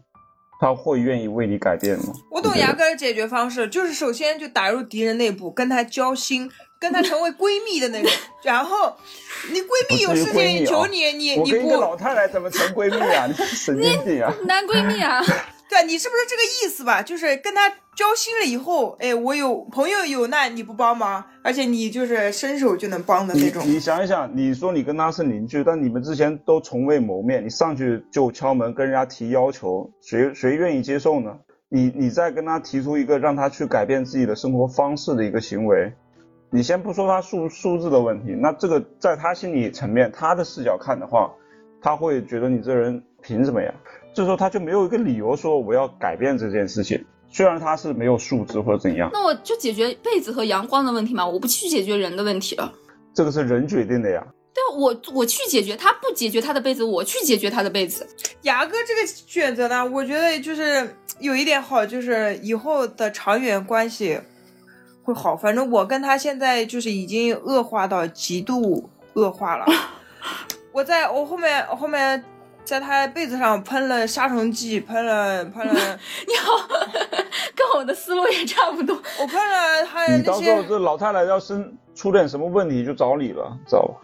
[0.60, 2.12] 他会愿意为你改变吗？
[2.30, 8.10] 我懂牙哥的解决方式，就是首先就打入敌人内部，跟他交心，跟他成为闺蜜的那种。
[8.42, 8.92] 然后
[9.52, 13.26] 你闺蜜有事情求你，你你不老太太怎么成闺蜜啊？
[13.26, 14.34] 你神经病啊！
[14.46, 15.22] 男闺蜜啊！
[15.68, 17.02] 对，你是不是这个意思吧？
[17.02, 23.62] 就是跟他交心了以后，哎，我有朋友有难你不帮忙，而且你就是伸手就能帮的那种。
[23.66, 31.36] 你想一想，你说你跟他是邻居，但你们之前都从未谋面，你上去就敲门跟人家提要求，谁谁愿意接受呢？
[31.68, 35.92] 你你再跟他提出一个让他去改变自己的生活方式的一个行为，
[36.50, 41.30] 你先不说他数数字的问题，那这个在他心理层面，他的视角看的话，
[41.82, 43.70] 他会觉得你这人凭什么呀？
[44.18, 49.08] 这时候他就没有一个理由说我要改变这件事情，虽然他是没有素质或者怎样。
[49.12, 52.72] 那我就解决被子和阳光的问题嘛，我不去解决人的问题了。
[53.14, 54.20] 这个是人决定的呀。
[54.52, 58.04] 对啊，我我去解决，他不解决他的被子，我去解决他的被子。
[58.42, 64.18] 牙哥这个选择呢，我觉得就是有一点好，就是以后的长远关系
[65.04, 65.36] 会好。
[65.36, 69.64] 反正我跟他现在就是已经恶化到极度恶化了。
[70.74, 72.24] 我在我后面后面。
[72.68, 75.72] 在他被子上喷了杀虫剂，喷了喷了。
[76.28, 76.68] 你好，
[77.56, 78.94] 跟我的思路也差不多。
[79.18, 80.16] 我喷了他那些。
[80.18, 83.94] 你到时候这老太太要生出点什么问题就找你了，知道吧？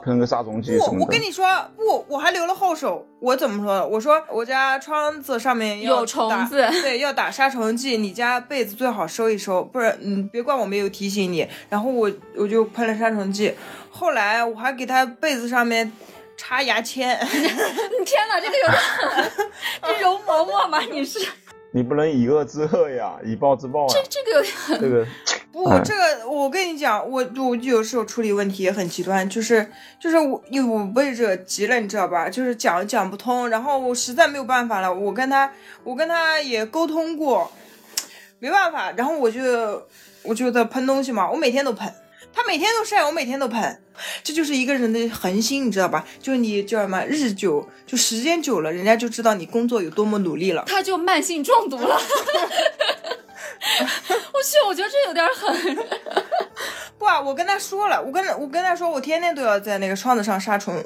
[0.00, 1.04] 不喷个杀虫剂什么的。
[1.04, 1.46] 我跟你说，
[1.76, 3.06] 不，我还留了后手。
[3.20, 3.86] 我怎么说的？
[3.86, 7.96] 我说我家窗子上面有虫子，对，要打杀虫剂。
[7.96, 11.46] 你家被子最好收一收，不然嗯，别怪我没有提醒你。
[11.68, 13.54] 然后我我就喷了杀虫剂。
[13.92, 15.92] 后来我还给他被子上面。
[16.42, 17.16] 插牙签，
[18.04, 20.80] 天哪，这个有点，这容嬷嬷吗？
[20.80, 21.20] 你是？
[21.70, 23.88] 你不能以恶制恶呀，以暴制暴啊！
[23.88, 25.06] 这这个有点，这个
[25.52, 29.70] 不，这个我跟你讲，我我有时候处理问题也很极端，就是
[30.00, 32.28] 就是我因为我被惹急了，你知道吧？
[32.28, 35.50] 就是讲讲不通，然后我实在没有办法了，我跟他
[35.84, 37.50] 我跟他也沟通过，
[38.40, 39.86] 没办法，然后我就
[40.24, 41.94] 我就在喷东西嘛，我每天都喷。
[42.34, 43.82] 他每天都晒，我每天都喷，
[44.22, 46.04] 这就是一个人的恒心，你知道吧？
[46.20, 50.64] 就是你叫什么日久，就时间久了，人家就知道你工作有多么努力了。
[50.66, 52.00] 他就慢性中毒了。
[54.32, 55.78] 我去，我觉得这有点狠。
[56.98, 60.84] 不啊，我跟他说了，我跟我跟他说，我天天都要在那个窗子上杀虫，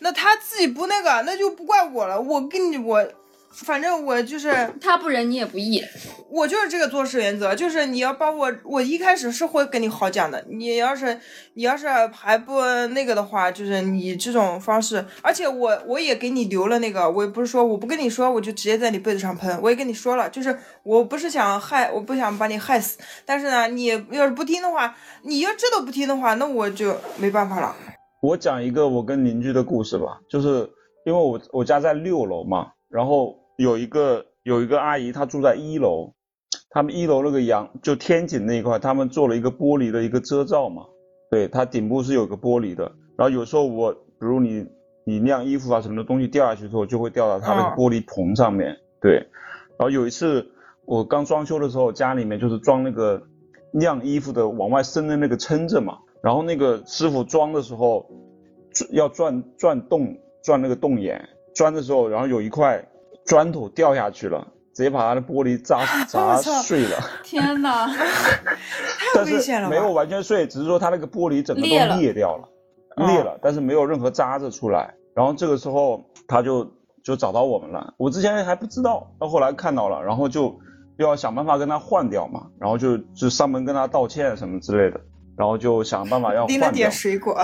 [0.00, 2.20] 那他自己不那个，那就不怪我了。
[2.20, 3.06] 我跟你我。
[3.50, 5.82] 反正我就是他不仁你也不义，
[6.30, 11.18] 我就是这个做事原则，就是你要把我，我一开始是会跟你好讲的，你要是
[11.54, 27.74] 你要是还不那个的话，就是你这种方式，而且我我也给你留了那个，我也不是说我不跟你说，我就直接在你被子上喷，我也跟你说了，就是我不是想害，我不想把你害死，但是呢，你要是不听的话，你要这都不听的话，那我就没办法了。
[28.20, 30.68] 我讲一个我跟邻居的故事吧，就是
[31.06, 33.36] 因为我我家在六楼嘛，然后。
[33.58, 36.14] 有一个有一个阿姨，她住在一楼，
[36.70, 40.84] 他们一楼那个阳就天井那一块，他们做了一个玻璃的一个遮罩嘛，
[41.28, 42.84] 对，它顶部是有个玻璃的，
[43.16, 44.64] 然后有时候我，比如你
[45.04, 49.14] 你晾衣服啊什么的东西掉下去之后，就会掉到它那个玻璃棚上面，对，
[49.76, 50.46] 然后有一次
[50.86, 53.20] 我刚装修的时候，家里面就是装那个
[53.72, 58.08] 晾衣服的往外伸的那个撑子嘛，然后那个师傅装的时候
[58.92, 61.28] 要转转动转那个洞眼，
[61.58, 62.82] 钻的时候，然后有一块。
[63.26, 64.42] 砖头掉下去了，
[64.74, 66.96] 直接把他的玻璃砸砸 碎了。
[67.22, 67.86] 天哪，
[69.12, 69.68] 太危险了！
[69.68, 72.48] 没有完全碎，只是说他那个玻璃整个都裂掉了，
[73.06, 74.94] 裂了，但是没有任何渣子出来。
[75.14, 76.66] 然后这个时候他就
[77.04, 80.58] 就找到我们了，我之前还不知道，到后来看到了，然后就
[80.96, 84.98] 要想办法跟他换掉嘛，然后就就上门跟他道歉什么之类的，
[85.36, 86.56] 然后就想办法要换掉。
[86.56, 87.36] 拎了点水果。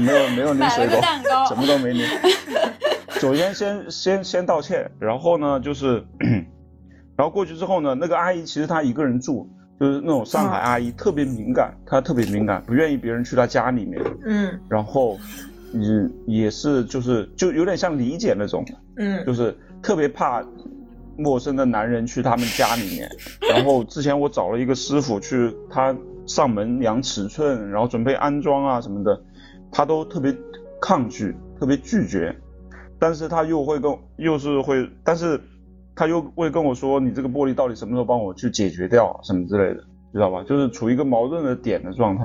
[0.00, 0.98] 没有没有拎水果，
[1.48, 2.06] 什么都没拎。
[3.18, 6.04] 首先，先先先道歉，然后呢，就是，
[7.16, 9.48] 然后过去之后呢，那个阿姨其实她一个人住，
[9.80, 14.02] 就是那种上海阿姨，特别敏感，她特别敏感，不愿意别人去她家里面。
[14.26, 14.60] 嗯。
[14.68, 15.18] 然后，
[15.72, 18.64] 也也是就是就有点像理解那种。
[18.96, 19.24] 嗯。
[19.24, 20.44] 就是特别怕
[21.16, 23.08] 陌生的男人去他们家里面。
[23.50, 25.96] 然后之前我找了一个师傅去他
[26.26, 29.18] 上门量尺寸，然后准备安装啊什么的，
[29.72, 30.36] 他都特别
[30.82, 32.36] 抗拒，特别拒绝。
[32.98, 35.40] 但是他又会跟，又是会，但是
[35.94, 39.82] 他又会跟我说，你这个玻璃到底什么时候帮我去解决掉，什么之类的，
[40.12, 40.42] 知道吧？
[40.44, 42.24] 就是处于一个矛盾的点的状态。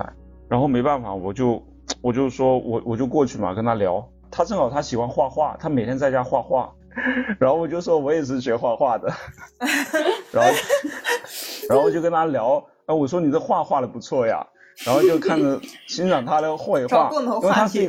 [0.49, 1.63] 然后没办法，我就
[2.01, 4.05] 我就说我我就过去嘛，跟他聊。
[4.29, 6.69] 他正好他喜欢画画，他每天在家画画。
[7.39, 9.07] 然后我就说我也是学画画的。
[10.31, 10.51] 然后
[11.69, 14.45] 然后就跟他聊，啊，我说你这画画的不错呀。
[14.85, 17.87] 然后就看着欣赏他的绘画，因为他是。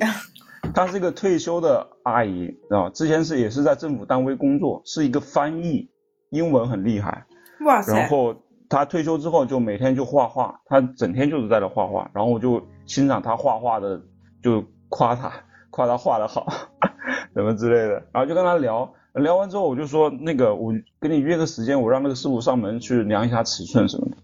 [0.75, 5.91] 她是一个退休的阿姨啊，之前是也是在政府单位工作，是一个翻译，
[6.31, 7.27] 英文很厉害。
[7.64, 7.95] 哇塞！
[7.97, 8.35] 然后
[8.68, 14.01] 她退休之后就每天就画画，她整天就是在那画画，然后我就欣赏她画画的，
[14.43, 15.33] 就夸她，
[15.70, 16.47] 夸她画的好，
[17.35, 18.93] 什么之类的，然后就跟她聊。
[19.14, 24.16] 聊完之后，我就说那个，我跟你约个时间，我让那个师傅上门去量一下尺寸什么的。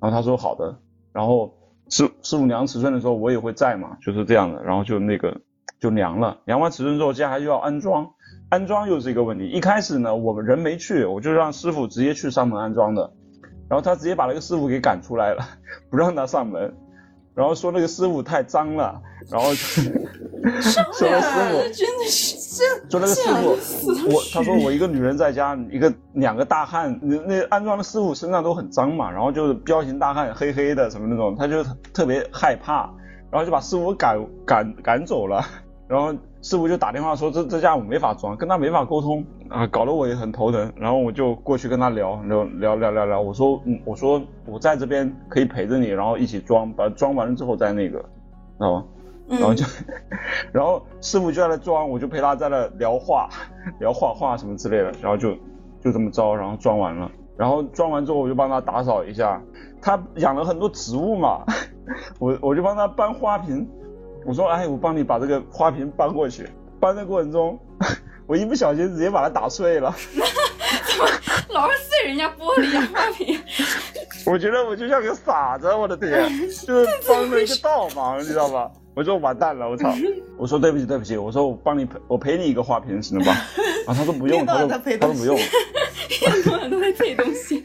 [0.00, 0.76] 然后他说好的。
[1.12, 1.54] 然后
[1.88, 4.60] 师师傅量尺寸的时候，我也会在嘛，就是这样的。
[4.64, 5.40] 然后就那个
[5.80, 8.10] 就凉了，量完尺寸之后，接下来又要安装，
[8.48, 9.48] 安装又是一个问题。
[9.48, 13.12] 一开始呢，我们人没去，我就让师傅直接去上门安装的。
[13.68, 15.42] 然后他直接把那个师傅给赶出来了，
[15.90, 16.74] 不让他上门。
[17.34, 19.82] 然后说那个师傅太脏了，然后 说
[20.44, 32.88] 那师傅真的是说那个师傅，我他说我一个女人在家，一个两个大汉，那那安装的师傅身上都很脏嘛，然后就是彪形大汉，黑黑的什么那种，他就特别害怕，
[33.32, 35.44] 然后就把师傅赶赶赶走了，
[35.94, 36.18] 然后。
[36.46, 40.70] 师傅就打电话说这这家我没法装，跟他没法沟通啊，搞得我也很头疼。
[40.76, 48.06] 然后我就过去跟他聊聊聊聊聊聊，我说嗯，我说我在这边可以陪着你，然后一起装，把装完了之后再那个，知
[48.58, 48.84] 道吗？
[49.26, 49.64] 然后就，
[50.52, 53.26] 然后师傅就在那装，我就陪他在那聊画，
[53.80, 55.34] 聊画画什么之类的，然后就
[55.80, 59.40] 就这么着，然后装完了，然后装完之后我就帮他打扫一下，
[59.80, 61.42] 他养了很多植物嘛，
[62.20, 63.66] 我我就帮他搬花瓶。
[64.24, 66.48] 我说，哎，我帮你把这个花瓶搬过去。
[66.80, 67.58] 搬的过程中，
[68.26, 69.94] 我一不小心直接把它打碎了。
[70.12, 71.06] 怎么
[71.48, 72.88] 老是碎人家玻璃啊？
[72.92, 73.40] 花瓶？
[74.26, 76.28] 我觉得我就像个傻子，我的天，
[76.66, 78.70] 就是帮了一个倒忙，你知道吧？
[78.94, 79.92] 我说完蛋了，我操！
[80.36, 83.32] 我说对不起，对不起，我说我帮你赔，我赔你一个花瓶，行了吧？
[83.86, 85.38] 啊，他说不用，他说他说不用。
[86.30, 87.62] 很多都会配东西。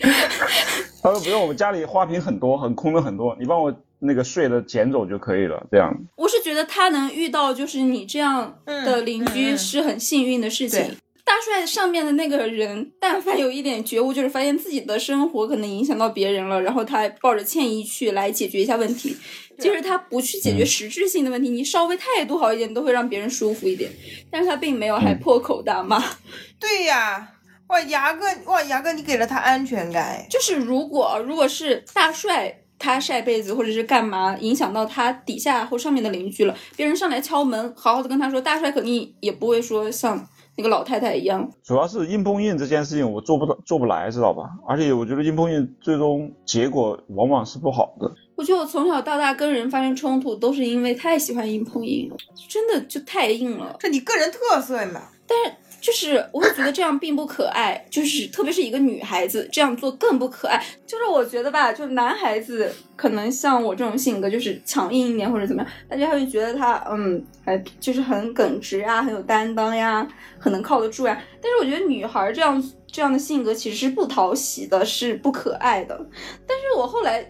[1.03, 3.73] 他说不用，我家里花瓶很多，很空的很多，你帮我。
[3.99, 5.93] 那个税的捡走就可以了，这样。
[6.15, 10.95] 我是觉得他能遇到就是你这样的邻居是很幸运的事情。
[11.25, 19.15] 大帅上面的那个人，但凡有一点觉悟，就是发现自己的生活可能影响到别人了，然后他抱着歉意去来解决一下问题。
[19.59, 23.91] 其实他不去解决实质性的问题，你稍微态度好一点，都会让别人舒服一点。
[24.31, 26.03] 但是他并没有，还破口大骂。
[26.59, 27.33] 对呀，
[27.67, 30.25] 哇，牙哥，哇，牙哥，你给了他安全感。
[30.29, 32.61] 就是如果如果是大帅。
[32.79, 36.55] 他晒被子或者是干嘛，影响到他底下或上面的邻居了。
[36.77, 40.25] 别人上来敲门，好好的跟他说，大帅肯定也不会说像
[40.55, 41.47] 那个老太太一样。
[41.61, 44.43] 主要是硬碰硬这件事情，我做不到，做不来，知道吧？
[44.67, 48.09] 而且我觉得硬碰硬最终结果往往是不好的。
[48.35, 52.15] 我觉得我从小到大跟人发生冲突，都是因为太喜欢硬碰硬了，
[52.47, 53.75] 真的就太硬了。
[53.77, 55.01] 这你个人特色嘛？
[55.27, 55.51] 但是。
[55.81, 60.63] 就是我会觉得这样并不可爱，就是特别是一个女孩子这样做更不可爱。
[60.85, 70.07] 就是我觉得吧，就男孩子可能像我这种性格，就是强硬一点或者怎么样，大家会觉得他嗯，还就是很耿直啊，很有担当呀，
[70.37, 71.21] 很能靠得住呀。
[71.41, 72.61] 但是我觉得女孩这样
[72.91, 75.97] 这样的性格其实是不讨喜的，是不可爱的。
[76.45, 77.23] 但是我后来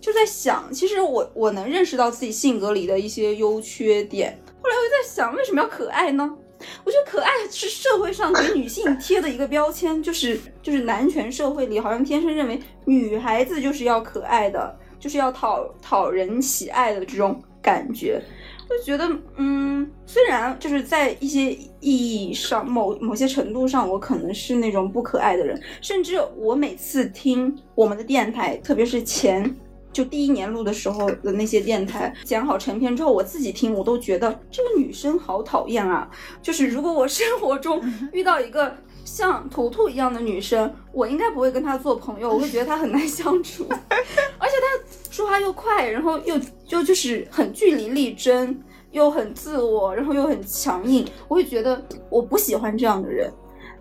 [0.00, 4.38] 就在想，其实我我能认识到自己性格里的一些优缺点。
[4.62, 6.36] 后来我就在想，为什么要可爱呢？
[6.84, 18.22] 我觉得可爱是社会上给女性贴的一个标签，就是就是男权社会里好像天生认为女孩子就是要可爱的，就是要讨讨人喜爱的这种感觉。
[18.70, 19.06] 我就觉得，
[19.36, 29.54] 嗯，虽然就是在一些意义上，某某些程度上，我可能是那种不可爱的人，甚至我每次听我们的电台，特别是前。
[29.92, 36.10] 就第一年录的时候的那些电台剪好成片之后，我自己听我都觉得这个女生好讨厌啊！
[36.40, 37.80] 就是如果我生活中
[38.12, 38.74] 遇到一个
[39.04, 48.58] 像图图一样的女生，我应该不会跟她做朋友，我会觉得她很难相处， 而且她说话又快，然后又就就是很据理力争，
[48.92, 53.30] 又很自我，然后又很强硬，我会觉得我不喜欢这样的人，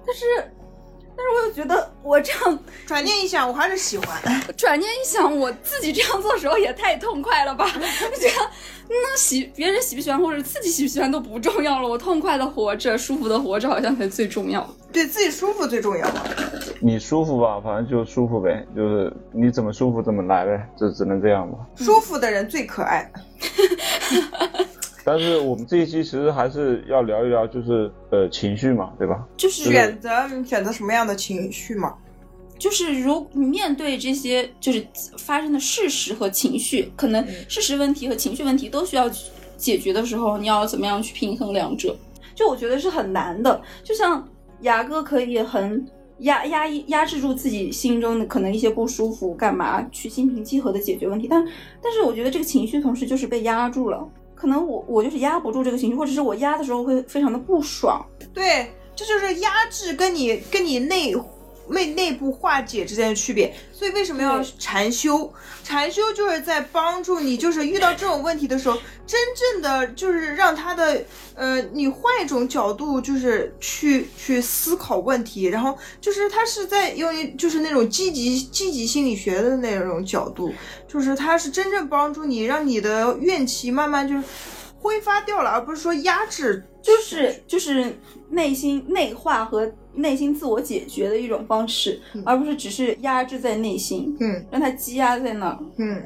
[0.06, 0.26] 但是。
[1.22, 4.20] 但是我又觉得我这样 转念一想，我还是喜欢。
[4.58, 7.66] 转念一想，我自己这样做的时候也太痛快了吧？
[7.68, 7.80] 就
[8.18, 8.50] 觉得
[8.90, 14.68] 那喜别人喜不喜欢或者自己喜不喜欢都不重要了，我痛快的活着，舒服的活着好像才最重要。
[14.92, 16.08] 对自己舒服最重要。
[16.80, 21.58] 你舒服吧，反正就舒服呗，就是你怎么舒服怎么来呗，就只能这样吧。
[21.76, 23.12] 舒服的人最可爱。
[25.04, 29.28] 但是我们这一期其实还是要聊一聊，就是呃情绪嘛，对吧？
[29.36, 30.10] 就是选择
[30.46, 31.96] 选择什么样的情绪嘛？
[32.60, 34.86] 就是如你面对这些就是
[35.18, 39.10] 发生的事实和情绪，可能事实问题和情绪问题都需要
[39.58, 41.96] 解决的时候，你要怎么样去平衡两者？
[42.36, 43.60] 就我觉得是很难的。
[43.84, 44.24] 就像
[44.62, 45.84] 牙哥可以很
[46.20, 51.28] 压压抑压制住自己心中的可能一些不舒服，干嘛去心平气和的解决问题？
[51.28, 51.44] 但
[51.82, 54.08] 但是我觉得这个情绪同时就是被压住了。
[54.42, 58.04] 可能我我就是压不住这个情绪，或者是我压的时候会非常的不爽。
[58.34, 61.14] 对，这就是压制跟你跟你内。
[61.70, 65.32] 内内部化解之间的区别，所以为什么要禅修？
[65.64, 71.02] 禅修就是在帮助你，就是遇到这种问题的时候，真正的就是让他的
[71.36, 80.52] 呃，你换一种角度，就是去去思考问题，然后就是他是在用就是那种积极积极心理学的那种角度，
[80.88, 84.24] 就是他是真正帮助你，让你的怨气慢慢就是
[84.80, 87.96] 挥发掉了，而不是说压制，就是就是
[88.30, 89.72] 内心内化和。
[89.94, 96.02] 内心自我解决的一种方式，而不是只是压制在内心，嗯，让它积压在那儿，嗯。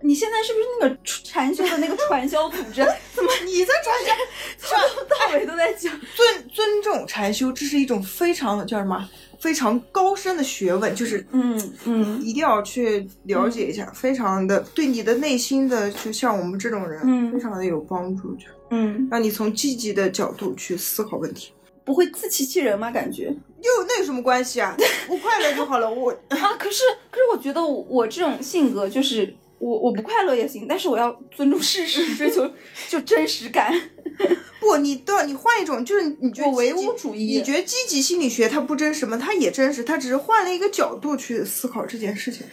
[0.00, 2.74] 你现在是不是那个禅修的那个传销组织？
[3.12, 4.14] 怎么你在传销？
[4.56, 9.08] 从头到尾都在讲尊尊重禅修，这是一种非常叫什么？
[9.40, 21.52] 非常高深的学问，就是嗯嗯，一定要去了解一下，非常的对你的内心的，就像我们这种人，嗯，非常的有帮助，就嗯，让你从积极的角度去思考问题。
[21.88, 22.90] 不会自欺欺人吗？
[22.92, 24.76] 感觉又那有什么关系啊？
[25.08, 25.90] 我快乐就好了。
[25.90, 32.48] 我啊，可是可是我觉得我这种性格就是我我不快乐也行，但是我要尊重事实，追求
[32.88, 33.72] 就真实感。
[34.60, 39.16] 不，你都要你换一种，就是你觉得唯物主义，你觉得积极心理学它不真实吗？
[39.16, 42.44] 它也真实，它只是换了一个角度去思考这件事情。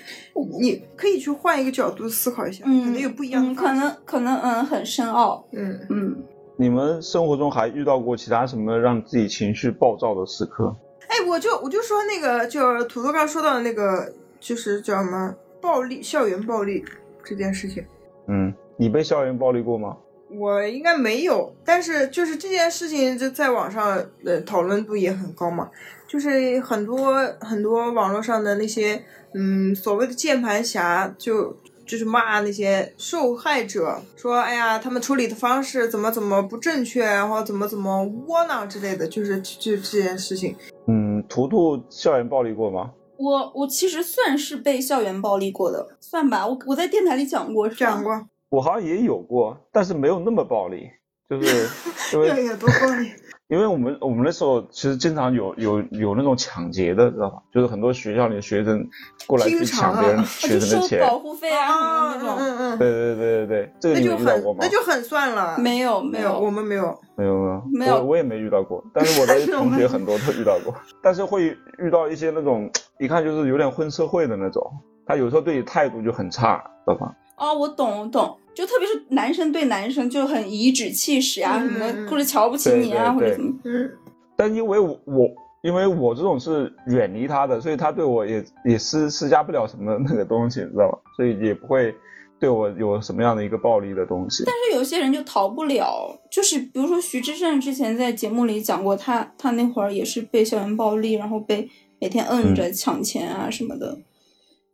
[0.61, 3.53] 你可以去换一个角度思考一下，可能有不一样。
[3.53, 5.45] 可能可能嗯很深奥。
[5.51, 6.23] 嗯嗯。
[6.57, 10.73] 你们生活中还遇到过其他什么让自己情绪暴躁的时刻？
[11.07, 16.83] 哎，我就我就说那个，就土豆刚说到的那个，就是叫什么暴力，校园暴力
[17.23, 17.85] 这件事情。
[18.27, 19.97] 嗯，你被校园暴力过吗？
[20.29, 25.69] 我应该没有，但是就是这件事情就在网上呃讨论度也很高嘛，
[26.07, 29.03] 就是很多很多网络上的那些
[29.33, 31.57] 嗯所谓的键盘侠就。
[31.85, 40.55] 就是骂那些受害者，说哎呀，他们处理的方式怎么怎么不正确，然后怎么怎么窝囊之类的，就是就这件事情。
[40.87, 42.91] 嗯，图图校园暴力过吗？
[43.17, 46.45] 我我其实算是被校园暴力过的，算吧。
[46.45, 48.27] 我我在电台里讲过，讲过。
[48.49, 50.89] 我好像也有过，但是没有那么暴力，
[51.29, 51.67] 就是
[52.13, 53.11] 因为有多暴力。
[53.47, 57.37] 因为我们我们那时候其实经常有有有那种抢劫的，知道吧？
[57.53, 58.87] 就是很多学校里的学生
[59.27, 62.35] 过来去抢别人学生的钱，保护费啊什么那种。
[62.39, 64.59] 嗯嗯对对对对对，这个你遇到过吗？
[64.61, 65.57] 那就很算了。
[65.59, 66.99] 没有没有，我们没有。
[67.15, 70.73] 没有没有没有，我我也没遇到过，但是我的 同学很多都遇到过，
[71.03, 72.69] 但是会遇到一些那种
[72.99, 74.61] 一看就是有点混社会的那种，
[75.05, 77.13] 他有时候对你态度就很差，知道吧？
[77.37, 78.37] 哦，我懂我懂。
[78.53, 83.53] 就特别是男生对男生就很颐指气使啊什么的，或者瞧不起你啊或者什么。
[83.65, 83.91] 嗯。
[84.37, 85.29] 但因为我我
[85.61, 90.97] 因为我这种是远离他的，所以他对我也也施施加不了什么那个东西，你知道吧？
[91.17, 91.93] 所以也不会
[92.39, 94.43] 对我有什么样的一个暴力的东西。
[94.45, 101.69] 但是有些人就逃不了，就是比如说徐志胜之前在节目里讲过，他他那会儿也是被校园暴力，然后被
[101.99, 103.97] 每天摁着抢钱啊什么的，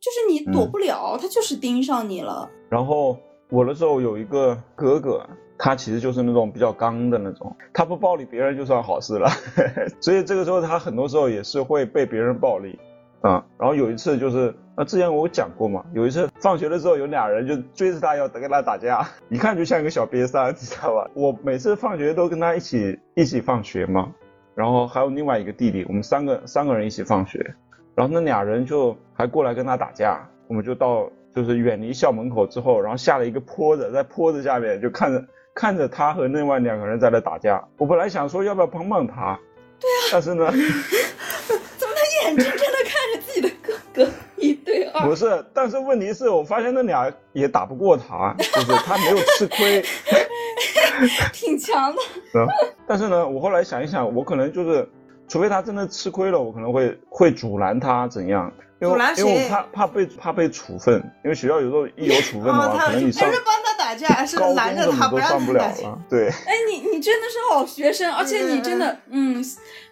[0.02, 2.50] 就是你躲不了，他就是盯上你了。
[2.70, 3.18] 然后。
[3.54, 5.28] 我的时候有一个哥哥，
[5.58, 9.28] 他其实就是那种比较刚的那种，他不暴力别人就算好事了，
[10.00, 12.80] 所以这个时候他很多时候也是会被别人暴力，
[13.20, 21.12] 啊，然后有一次就是那之前我讲过嘛，有一次放学的时候有俩人就追着他要跟他打架， 一看就像一个小瘪三，你知道吧？
[21.14, 24.14] 我每次放学都跟他一起一起放学嘛，
[24.56, 27.54] 然后还有另外一个弟弟，我们三个三个人一起放学，
[28.02, 31.08] 然后那俩人就还过来跟他打架，我们就到。
[31.34, 35.24] 就是远离校门口之后，然后下了一个坡子，在坡子下面就看着
[35.56, 37.64] 看着他和另外两个人在那打架。
[37.78, 39.40] 我本来想说要不要帮帮他，
[39.80, 45.08] 对啊，但是呢，怎么他眼睁睁的看着自己的哥哥一对二？
[45.08, 49.82] 不是，但是问题是我发现那俩也打不过他，就是他没有吃亏，
[51.32, 52.02] 挺强的。
[52.34, 52.46] 嗯，
[52.86, 54.86] 但是呢，我后来想一想，我可能就是，
[55.32, 58.52] 除非他真的吃亏了，我可能会会阻拦他怎样。
[58.82, 65.98] 因为因为我怕怕被怕被处分，因为学校有时候一有处分的话， 可能你上不是帮他打架，是拦着他不让他打架。
[66.10, 69.42] 对，哎，你你真的是好学生，而且你真的嗯，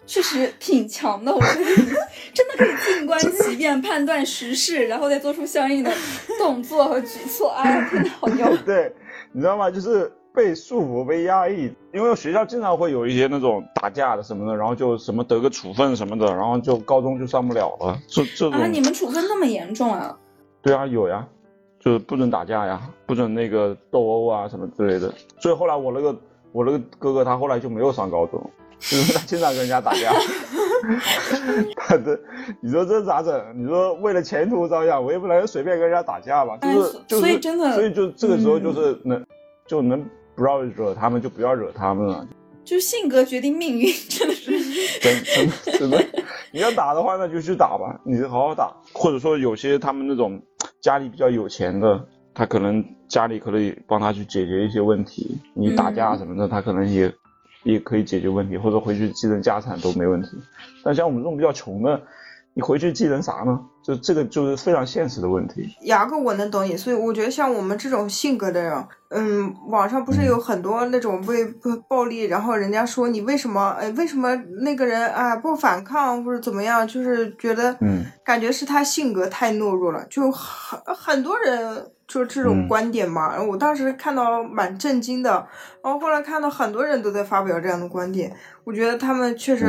[0.06, 1.76] 确实挺强的，我觉得你
[2.34, 5.90] 真的可以静观其变，判断时事，然后再做出相应的
[6.38, 7.52] 动作和举措。
[7.52, 8.54] 哎，天呐好牛！
[8.66, 8.92] 对，
[9.32, 9.70] 你知道吗？
[9.70, 10.12] 就是。
[10.32, 17.98] 被束缚、被压抑，因为学校经常会有一些那种打架的什么的，然后就什么得个处分什么的，然后就高中就上不了了。
[18.06, 20.16] 这这种啊，你们处分那么严重啊？
[20.62, 21.26] 对啊，有呀，
[21.80, 25.12] 就是不准打架呀，不准那个斗殴啊什么之类的。
[25.40, 26.16] 所以后来我那个
[26.52, 28.40] 我那个哥哥他后来就没有上高中，
[28.78, 30.12] 就是他经常跟人家打架。
[31.76, 32.18] 他这，
[32.62, 33.44] 你说这咋整？
[33.54, 36.56] 你说为了前途着想，我也不能随便跟人家打架吧？
[36.58, 39.26] 就是就是，所以真的，所以就这个时候就是能
[39.66, 40.08] 就能。
[40.40, 42.26] 不要惹他们就不要惹他们了。
[42.64, 44.50] 就性格决定命运，真的是
[44.98, 46.02] 真真的真的。
[46.50, 48.74] 你要打的话，那就去打吧，你好好打。
[48.94, 50.40] 或者说有些他们那种
[50.80, 55.36] 家里比较有钱的，他可能家里可以帮他去解决一些问题。
[55.52, 57.12] 你打架什么的，他可能也
[57.64, 60.28] 也可以解决问题，或者回去继承家产都没问题。
[60.82, 62.00] 但像我们这种比较穷的。
[62.52, 63.60] 你回去继承啥呢？
[63.82, 65.74] 就这个就是非常现实的问题。
[65.82, 71.44] 牙哥，我能懂你，所以我觉得像我们这种性格的人，嗯，网上不是有很多那种被
[71.88, 81.90] 暴力，然后人家说你为什么，哎，为什么那个人啊不反抗或者怎么样，就是觉得，嗯，感觉是他性格太懦弱了，就很很多人。
[82.10, 85.30] 就这种观点嘛，然后我当时看到蛮震惊的，
[85.80, 88.34] 然后后来看到很多人都在发表这样的观点，
[88.64, 89.64] 我觉得他们确实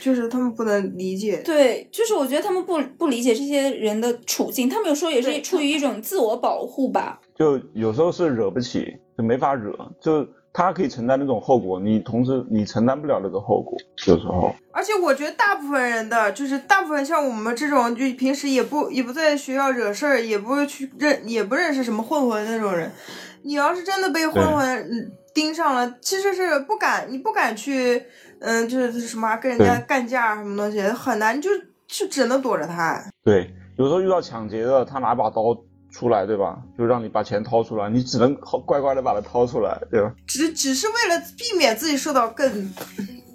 [0.00, 1.42] 就是他们不能理解。
[1.44, 7.20] 对，就是我觉得他们不不理解这些人的处境，他们有时候也是出于一种自我保护吧。
[7.34, 9.70] 就有时候是惹不起，就没法惹，
[10.00, 10.26] 就。
[10.52, 13.76] 他可以承担那种后果，你同时你承担不了那个后果，
[14.06, 14.54] 有时候。
[14.70, 22.90] 而且我觉得大部分人的，就是大部分像我们这种，就平时也不也不在学校惹事儿，也不会去认也不认识什么混混那种人，
[23.42, 28.04] 你要是真的被混混盯上了，其实是不敢，你不敢去，
[28.40, 31.48] 嗯，就是什么跟人家干架什么东西，很难，就
[31.86, 33.02] 就只能躲着他。
[33.24, 35.56] 对，有时候遇到抢劫的，他拿把刀。
[35.92, 36.58] 出来对吧？
[36.76, 38.34] 就让你把钱掏出来，你只能
[38.66, 40.12] 乖乖的把它掏出来，对吧？
[40.26, 42.72] 只只是为了避免自己受到更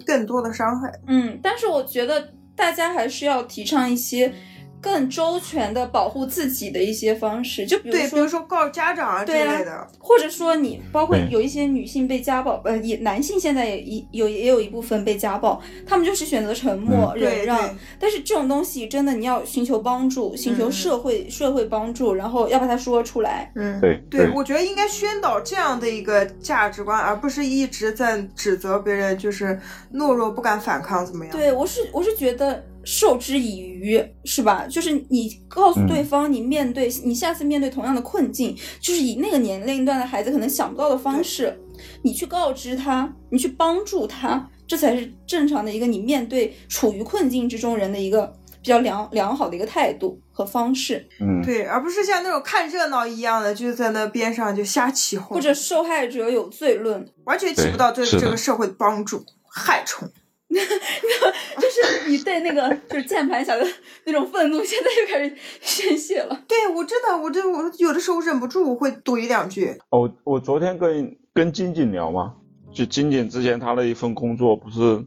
[0.04, 0.92] 更多的伤害。
[1.06, 4.34] 嗯，但是我觉得大家还是要提倡一些。
[4.80, 17.76] 更周全的保护自己的一些方式，就比如说，比如说告家长啊之类的，或者说你包括有一些女性被家暴，呃，也男性现在也一有也有一部分被家暴，他们就是选择沉默忍让。
[17.98, 23.50] 但是这种东西真的你要寻求帮助，寻求社会社会帮助，然后要把它说出来。
[23.56, 29.58] 嗯，对对，我觉得应该宣导这样的一个价值观，而不是一直在指责别人就是
[29.92, 31.36] 懦弱不敢反抗怎么样。
[31.36, 32.64] 对我是我是觉得。
[32.90, 34.66] 授之以渔，是吧？
[34.66, 41.60] 就是你告诉对方，你面对你下次面对同样的困境，就是以那个年龄段的孩子可能想不到的方式，
[42.00, 48.32] 你去告知他，你去帮助他，这才是正常的一个你面对处于困境之中人的一个
[48.62, 51.06] 比较良良好的一个态度和方式。
[51.20, 60.10] 嗯，对，而不是像那种看热闹一样的，就在那边上就瞎起哄，或者受害者有罪论，完全起不到对这个社会的帮助，害虫。
[60.50, 60.60] 那
[61.60, 63.66] 就是你对那个就是键盘侠的
[64.04, 66.42] 那种愤怒，现在又开始宣泄了。
[66.48, 69.76] 对我真的，我这我有的时候忍不住会怼两句。
[69.90, 72.34] 哦，我昨天跟跟金锦聊嘛，
[72.72, 75.04] 就金锦之前他的一份工作不是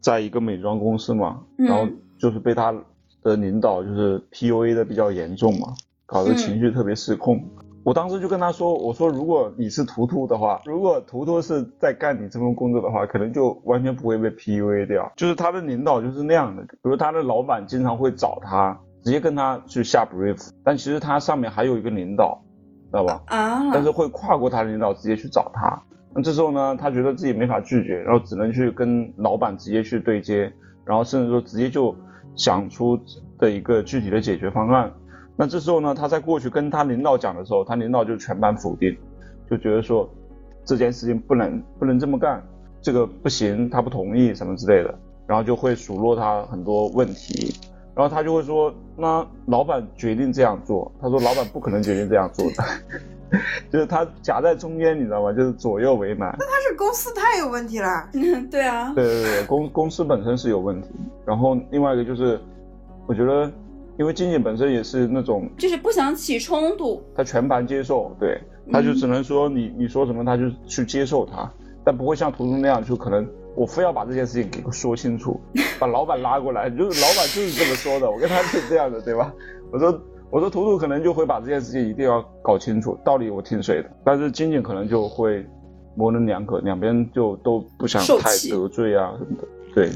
[0.00, 1.88] 在一个美妆公司嘛，然后
[2.18, 2.74] 就是被他
[3.22, 5.68] 的领导就是 PUA 的比较严重嘛，
[6.04, 7.40] 搞得情绪特别失控。
[7.82, 15.10] 我当时就跟他说：“我说如果你是图图的话，如果图图是在干你这份工作的话，可能就完全不会被 PUA 掉。
[15.16, 22.38] 就是他的领导就是那样的，比如他的老板经常会找他，直接跟他去下 brief，但其实他上面还有一个领导，
[22.90, 23.22] 知道吧？
[23.28, 23.70] 啊。
[23.72, 25.82] 但是会跨过他的领导直接去找他。
[26.14, 30.52] 那这时候呢，他觉得自己没法拒绝，然后只能去跟老板直接去对接，
[30.84, 31.96] 然后甚至说直接就
[32.36, 32.98] 想出
[33.38, 34.92] 的一个具体的解决方案。”
[35.40, 38.94] 那这时候呢，他在过去跟他领导讲的时候，他领导就全盘否定，
[39.50, 40.06] 就觉得说
[40.66, 42.42] 这件事情不能不能这么干，
[42.82, 44.94] 这个不行，他不同意什么之类的，
[45.26, 47.54] 然后就会数落他很多问题，
[47.94, 53.38] 然后他就会说，那老板决定这样做，他说老板不可能决定这样做的，
[53.72, 55.32] 就是他夹在中间，你知道吗？
[55.32, 56.36] 就是左右为难。
[56.38, 58.06] 那他是公司太有问题了。
[58.52, 58.92] 对啊。
[58.94, 60.90] 对对对，公公司本身是有问题，
[61.24, 62.38] 然后另外一个就是，
[63.06, 63.50] 我觉得。
[64.00, 68.40] 因为金姐本身也是那种，就是不想起冲突，他全盘接受，对，
[68.72, 71.52] 他就只能说你你说什么他就去接受他，
[71.84, 75.38] 但不会像图图那样，就可能我非要把这件事情给说清楚，
[75.78, 79.30] 把老板拉过来，就是老板就是这么说的，我跟他是这样的，对吧？
[79.70, 85.44] 我说我说图图可能就会把这件事情一定要搞清楚，道理我听谁的，但是金姐可能就会
[85.94, 89.90] 模棱两可，两边就都不想太得罪啊什么的，对，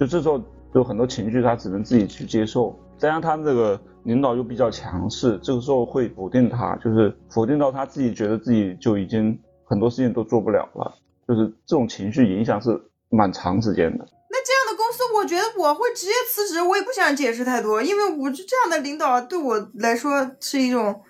[0.00, 0.42] 就这时候
[0.74, 2.76] 就很多情绪他只能自己去接受。
[2.98, 10.94] 再加上他这个领导又比较强势，这个时候会否定他，就是否定到他自己觉得自己就已经很多事情都做不了了，
[11.28, 12.70] 就是这种情绪影响是
[13.10, 14.06] 蛮长时间的。
[14.30, 21.02] 那这样的公司，我觉得我会直接辞职，我也不想解释太多，因为我就这样的领导对我来说是一种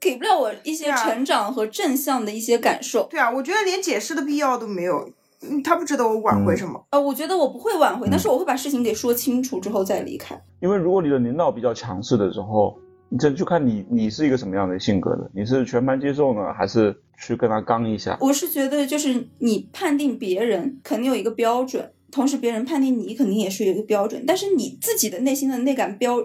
[0.00, 3.06] 给不了我一些成长和正向的一些感受。
[3.10, 5.10] 对啊，我觉得连解释的必要都没有。
[5.42, 6.82] 嗯，他不值得我挽回什么。
[6.90, 10.40] 呃，我觉得我不会挽回，但是我会把事情给说清楚之后再离开。
[10.60, 12.78] 因为如果你的领导比较强势的时候，
[13.08, 18.16] 你这就看你你是一个什么样的性格的，你是全盘接受呢，还是去跟他刚一下？
[18.20, 26.16] 我是觉得，就是你判定别人肯定有一个标准，同时别人判定你肯定也是有一个标准，但是你自己的内心的那杆标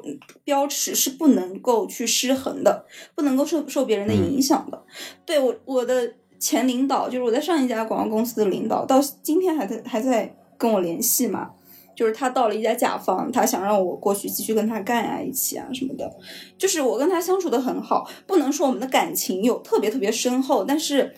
[0.46, 4.82] 标尺是不能够去失衡的，不能够受受别人的影响的。
[5.26, 11.52] 对我我的前领导，就是我在上一家广告公司的领导，到今天还在还在跟我联系嘛。
[11.96, 16.08] 就是他到了一家甲方，他想让我过去继续跟他干啊，一起啊什么的。
[16.56, 21.12] 就是我跟他相处的很好，不能说我们的感情有特别特别深厚，但是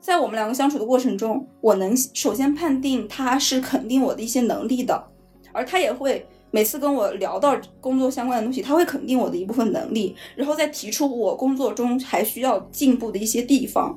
[0.00, 5.04] 在我们两个相处的过程中，我能首先判定他是肯定我的一些能力的，
[5.52, 13.96] 而他也会每次跟我聊到工作相关的东西，他会肯定我的一部分能力，然后再提出我工作中还需要进步的一些地方。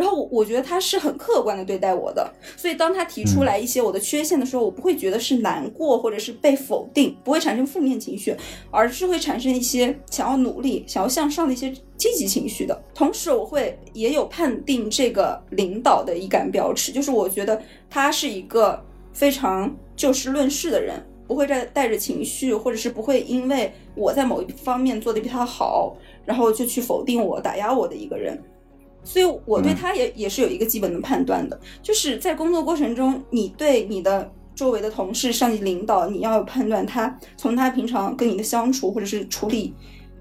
[0.00, 8.34] 然后我我觉得他是很客观的对待我的，所以当他提出来一些我的缺陷的时候，我不会觉得是难过或者是被否定，不会产生负面情绪，
[8.70, 12.82] 而是会产生一些想要努力、想要向上的一些积极情绪的。
[12.94, 18.82] 同时，我会也有判定这个领导的一杆标尺，就是我觉得他是一个
[19.12, 20.98] 非常就事论事的人，
[21.28, 25.94] 不会再带着情绪，或者是不会因为我在某一方面做的比他好，
[26.24, 28.42] 然后就去否定我、打压我的一个人。
[29.02, 39.74] 所以，我对他也也是有一个基本的判断的，就是在工作过程中，你对你的周围的同事、上级领导，你要有判断他从他平常跟你的相处，或者是处理，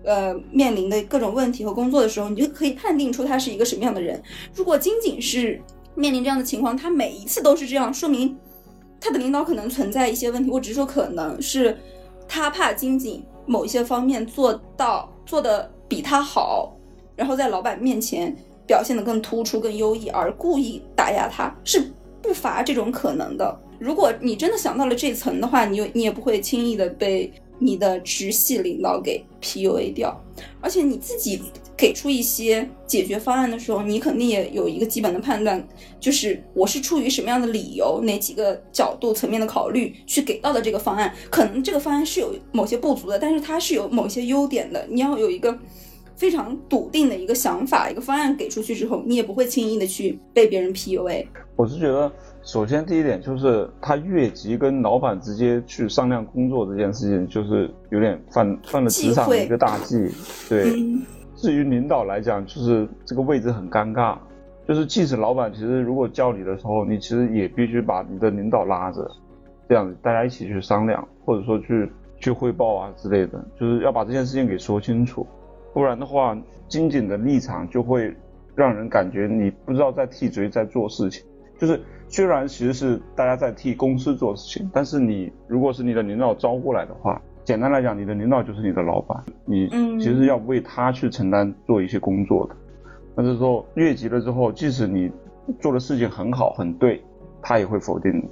[0.05, 4.21] 呃，面临的各种问题和工作的时候，你就可以判定出他是一个什么样的人。
[4.55, 5.61] 如果仅仅是
[5.93, 8.35] 面临这样的情况，他每一次都是这样，说明
[9.01, 10.49] 他的领导可能存在一些问题。
[10.49, 11.77] 我只是说，可能是
[12.29, 16.73] 他怕仅仅某一些方面做到做的比他好，
[17.17, 18.33] 然后在老板面前。
[18.69, 21.91] 表现得更突出、更优异，而故意打压他，是
[22.21, 23.59] 不乏这种可能的。
[23.79, 30.23] 如果你真的想到了这层的话，你就你也不会轻易的被你的直系领导给 PUA 掉。
[30.61, 31.41] 而且你自己
[31.75, 35.67] 给出一些解决方案的时候，你肯定也有一个基本的判断，
[35.99, 41.11] 就是我是出于什么样的理由、哪几个角度层面的考虑去给到的这个方案。
[41.31, 44.85] 可能这个方案是有某些不足的，但是它是有某些优点的。
[44.91, 45.57] 你要有一个。
[46.19, 51.25] 非常笃定的一个想法，一个方案给出去之后，你也不会轻易的去被别人 PUA。
[51.55, 52.11] 我是觉得，
[52.43, 60.09] 首先第一点就是他越级跟老板直接去商量工作这件事情，就是有点犯犯了职场的一个大忌。
[60.49, 60.65] 对，
[61.37, 64.17] 至于领导来讲，就是这个位置很尴尬，
[64.67, 69.09] 就是即使老板其实如果叫你的时候，你其实也必须把你的领导拉着，
[69.69, 71.89] 这样子大家一起去商量，或者说去
[72.19, 75.25] 去汇报啊之类的，就是要把这件事情给说清楚。
[75.73, 78.13] 不然的话，金井的立场就会
[78.55, 81.23] 让人感觉你不知道在替谁在做事情。
[81.57, 89.67] 就是虽然其实是大家在替公司做事情，但是你如果是你的领导招过来的话，简单来讲，你的领导就是你的老板，你
[89.99, 92.55] 其实要为他去承担做一些工作的。
[93.15, 95.11] 那这时候越级了之后，即使你
[95.59, 97.01] 做的事情很好很对，
[97.41, 98.29] 他也会否定你。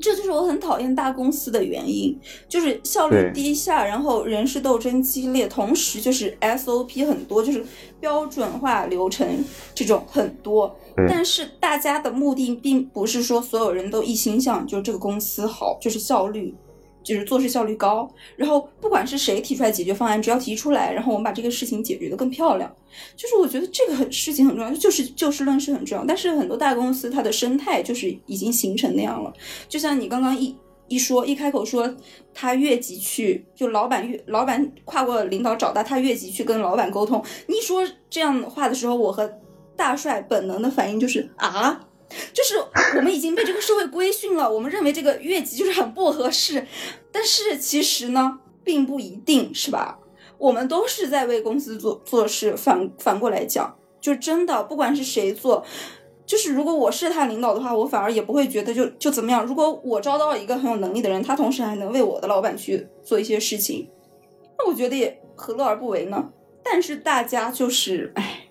[0.00, 2.18] 这就是我很讨厌大公司的原因，
[2.48, 7.64] 就是效率低下，然后人事斗争激烈，同时就是 SOP 很多，就是
[8.00, 10.74] 标准化流程这种很多。
[11.08, 16.54] 但是大家的目的并不是说所有人都一心向就这个公司好，就是效率。
[17.02, 22.74] 就是做事效率高，然后不管是谁提出来解决方案，只要提出来，然后我们把这个事情解决的更漂亮。
[23.16, 26.04] 就是我觉得这个很事情很重要，就是就事论事很重要。
[26.04, 29.32] 但是很多大公司它的生态就是已经形成那样了。
[29.68, 30.54] 就像你刚刚一
[30.88, 31.92] 一说，一开口说
[32.34, 37.24] 他越级去，就老板越老板跨过领导找到他越级去跟老板沟通。
[37.46, 39.32] 你一说这样的话的时候，我和
[39.74, 41.80] 大帅本能的反应就是啊。
[42.32, 42.56] 就是
[42.96, 46.66] 我们已经被这个社会规训了，我们认为这个越级就是很不合适，
[47.10, 49.98] 但是其实呢，并不一定是吧？
[50.38, 55.64] 我们都是在为公司做做事，反反过来讲，就真的不管是谁做，
[56.26, 59.46] 就是如果我是他领导的话，我反而也不会觉得就就怎么样。
[59.46, 63.88] 如果我招到了一个很有能力的人，他同时还能为我的老板去做一些事情，
[64.58, 66.30] 那我觉得也何乐而不为呢？
[66.64, 68.41] 但是大家就是，唉。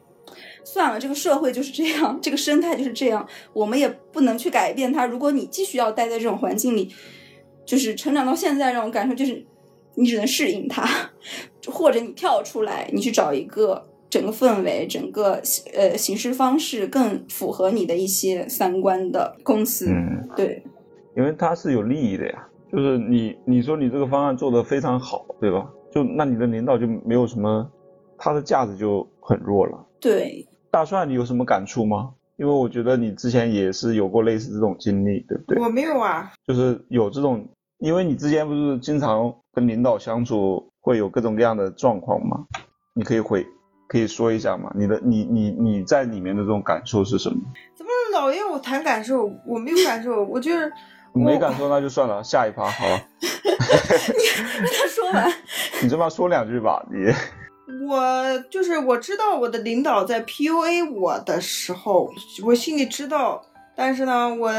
[0.64, 5.06] 算了，这个社会就是这样，这个生态就是这样，我们也不能去改变它。
[5.06, 6.94] 如果你继续要待在这种环境里，
[7.66, 9.46] 就是成长到现在，让我感受就是，
[9.96, 10.86] 你只能适应它，
[11.68, 15.42] 或者你跳出来，你去找一个整个氛围、整个
[15.74, 19.88] 呃行事方式更符合你的一些三观的公司。
[19.90, 20.64] 嗯，对，
[21.16, 25.70] 因为它是有利益的呀，就是你你说你这个方案做得非常好，对吧？
[25.92, 27.70] 就那你的领导就没有什么，
[28.18, 29.86] 他的价值就很弱了。
[30.00, 30.48] 对。
[30.72, 32.14] 大蒜，你有什么感触吗？
[32.38, 35.62] 因为我觉得你之前也是有过类似这种经历，对不对？
[35.62, 37.48] 我没有啊，就是有这种，
[37.78, 42.46] 因为你之前不是经常跟领导相处，会有各种各样的状况吗？
[42.96, 43.46] 你可以回，
[43.88, 44.72] 可以说一下吗？
[44.76, 47.36] 你的你你你在里面的这种感受是什么？
[47.76, 49.30] 怎么老要我谈感受？
[49.46, 50.72] 我没有感受，我就是
[51.14, 52.98] 没感受，那就算了，下一趴好了。
[53.22, 55.32] 让他 说完。
[55.84, 57.12] 你这么说两句吧，你。
[57.88, 62.12] 我就是我知道我的领导在 PUA 我的时候，
[62.44, 63.42] 我心里知道，
[63.76, 64.50] 但是呢，我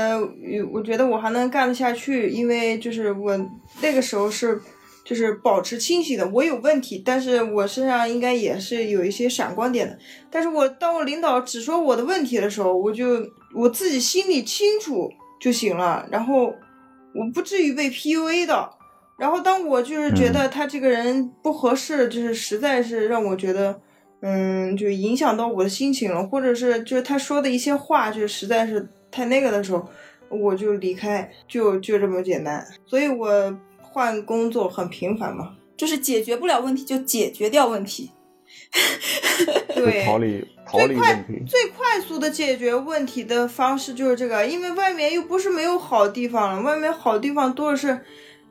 [0.72, 3.38] 我觉得我还能干得下去，因为就是我
[3.80, 4.60] 那个时候是
[5.04, 9.98] 就是保持清醒的，我有问题，但是我身上应该也是有一些闪光点的，
[10.30, 15.10] 但是我当我领导只说我的问题的时候，我就我自己心里清楚
[15.40, 16.54] 就行了，然后
[17.14, 18.70] 我不至于被 PUA 的。
[19.18, 23.80] 然后当我就是觉得他这个人不合适，就是实在是让我觉得，
[24.20, 29.86] 嗯，就影响到我的心情了，或者是就是他说的一些话，就实在是太那个的时候，
[30.28, 32.66] 我就离开，就就这么简单。
[32.84, 38.10] 所以我换工作很频繁嘛，就是解决不了问题就解决掉问题，
[39.74, 48.00] 对，逃离逃离问题，最快速的解决问题的方式就是这个，因为外面又不是没有好地方了，外面好地方多的是。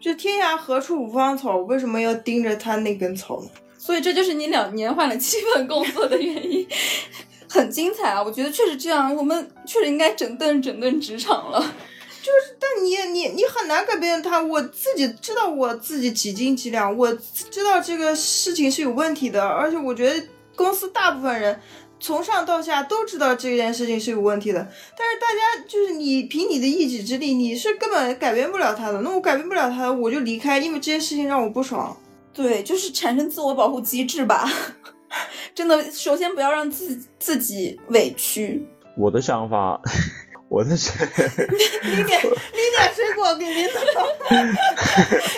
[0.02, 3.50] 就天涯何处无芳草，为什么要盯着他那根草呢？
[3.78, 6.68] 所以这就是你两年换了七份工作的原因，
[7.48, 8.22] 很精彩啊！
[8.22, 11.60] 我觉得确实这样，我们确实应该整顿整顿职场了。
[11.60, 14.42] 就是，但你你你很难改变他。
[14.42, 17.12] 我自己知道我自己几斤几两，我
[17.50, 21.60] 知道这个事情是有问题的，而且我觉得公司大部分人。
[22.02, 29.00] 从上到下都知道这件事情是有问题的，但是大家就是你凭你的一己之力，你是根本改变不了他的。
[29.02, 31.96] 那我改变不了他，我就离开，因为这件事情让我不爽。
[32.34, 34.50] 对，就是产生自我保护机制吧。
[35.54, 38.66] 真的，首先不要让自自己委屈。
[38.98, 39.80] 我的想法。
[40.52, 40.92] 我的是，
[41.48, 44.06] 你点你点水果给领导，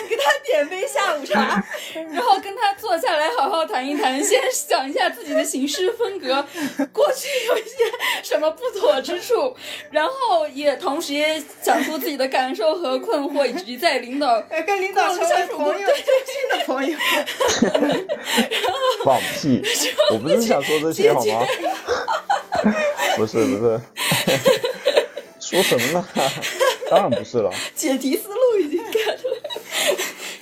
[0.08, 1.64] 给他点杯下午茶，
[2.12, 6.44] 然后跟他坐下来好好谈一谈，先想一下自己的行事风格，
[6.92, 7.76] 过去有一些
[8.24, 9.56] 什么不妥之处，
[9.92, 16.98] 然后也同时也讲出自己的感受和困惑，以及在领导跟领导成为朋友，新的朋友。
[19.04, 19.62] 放屁！
[20.10, 21.46] 我不是想说这些好吗？
[23.16, 23.80] 不 是不是。
[25.62, 26.04] 说什么呢？
[26.90, 27.50] 当然不是了。
[27.74, 29.20] 解题思路已经改了。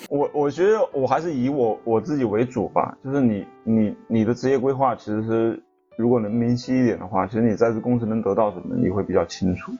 [0.08, 2.96] 我我觉得我还是以我我自己为主吧。
[3.04, 5.62] 就是你你你的职业规划，其实是
[5.96, 9.72] 如果能明晰一点的话，其实你在这公司能得到什么，你会比较清楚。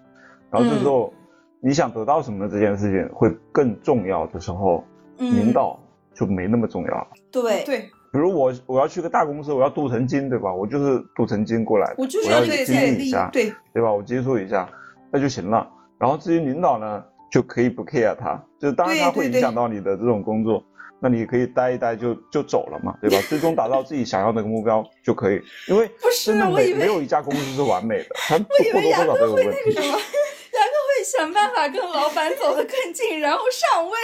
[0.50, 1.12] 然后这时候
[1.60, 4.84] 你想得到什么这件事情会更重要的时候，
[5.18, 5.78] 领导
[6.14, 7.08] 就没那么重要了。
[7.30, 7.90] 对对。
[8.12, 10.52] 比如我我要去个大公司，我要镀层金，对吧？
[10.54, 13.90] 我就是镀层金过来，我就是要经历一下，对对吧？
[13.90, 14.68] 我接触一下。
[15.12, 15.68] 那就行了。
[15.98, 20.64] 然后至于领导呢，就可以不 care 他，就是当然他会影响到你的这种工作，
[21.00, 23.16] 那你可以待一待就就走了嘛，对吧？
[23.28, 25.40] 最终达到自己想要那个目标就可以。
[25.68, 25.88] 因为
[26.24, 28.36] 真的没没有一家公司是完美的，他
[28.72, 29.74] 或多或少都有问题。
[29.74, 33.98] 杨哥会想办法跟老板走得更近，然后上位，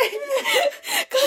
[1.11, 1.21] 跟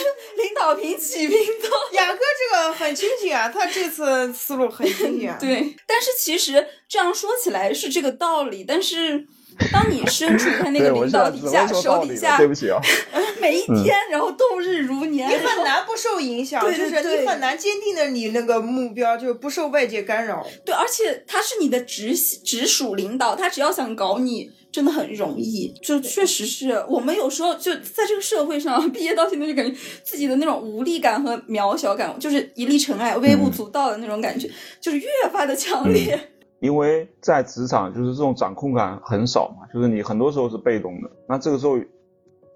[0.46, 1.70] 领导平起平坐。
[2.00, 5.30] 雅哥这个很清醒啊，他这次思路很清醒。
[5.30, 9.28] 啊 对，但是其实这样说起来是这个道理，但是。
[9.72, 12.80] 当你身处在那个领导底下、手底下，对不起啊，
[13.41, 20.45] 每一天，然后度日如年，你很难不受影响，就是你很难坚定的你那个目标，就是不受外界干扰。
[20.66, 25.74] 对，而且他是你的直直属领导，他只要想搞你，真的很容易。
[25.82, 34.49] 就确实是我们有时候就在这个社会上，毕业到现在就感觉自己的那种无力感和渺小感，就是一粒尘埃、微不足道的那种感觉，
[34.80, 36.30] 就是越发的强烈。
[36.62, 41.78] 因为在职场，就是这种掌控感很少嘛，就是你很多时候是被动的，那这个时候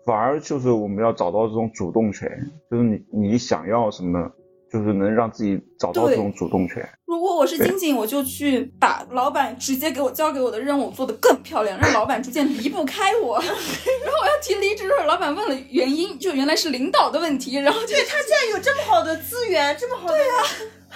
[0.06, 2.30] 反而就是我们要找到这种主动权，
[2.70, 4.32] 就是你你想要什么，
[4.72, 6.88] 就是能让自己找到这种主动权。
[7.08, 13.40] 如果我是金井，我就去把老板直接给我交给我的任务做得更漂亮，让老板逐渐离不开我。
[13.42, 17.56] 然后我要提离职的时候，老板问了原因，就原来是领导的问题。
[17.56, 20.34] 然后对他竟然有这么好的资源，这么好的对呀，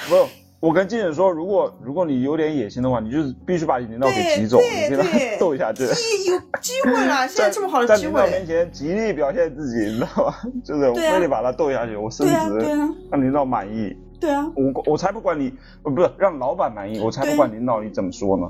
[0.07, 0.29] 不。
[0.59, 5.83] 我跟金姐说，如果如果你有点野心的话，你就是必须把你领导给挤走，你跟他斗一下去。
[5.85, 10.41] 有机会了， 现在这么好的机会，在领导面前极力表现自己，你知道吧？
[10.63, 12.67] 就是我非得把他斗下去，我升职，
[13.09, 13.95] 让领导满意。
[14.19, 18.45] 对啊，我我才不管你，不是让老板满意，我才不管领导你怎么说呢。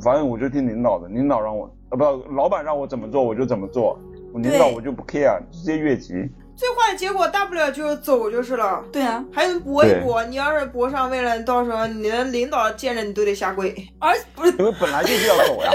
[0.00, 2.04] 反正我就听领导的，领导让我啊不，
[2.34, 3.98] 老板让我怎么做我就怎么做，
[4.32, 6.14] 我领导我就不 care，直接越级。
[6.60, 8.84] 最坏的结果大不了就走就是了。
[8.92, 10.22] 对啊，还能搏一搏。
[10.26, 13.74] 你要是搏上位了，到时候你的领导见着你都得下跪。
[13.98, 15.70] 而不是因为本来就是要走呀。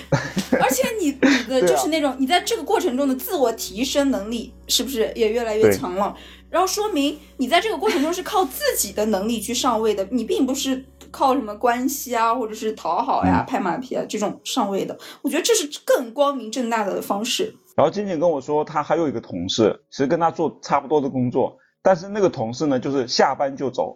[0.60, 6.14] 而且你你的就是那种你在这个过程中的自我提升能力是不是也越来越强了？
[6.50, 14.98] 然后说明你在这个过程中是靠自己的能力去上位的，你并不是靠什么关系啊，或者是讨好呀、拍马屁啊这种上位的。
[15.22, 17.56] 我觉得这是更光明正大的方式。
[17.76, 23.94] 然后静静跟我说，他还有一个同事，其实跟他做差不多的工作，但是那个同事呢，就是下班就走，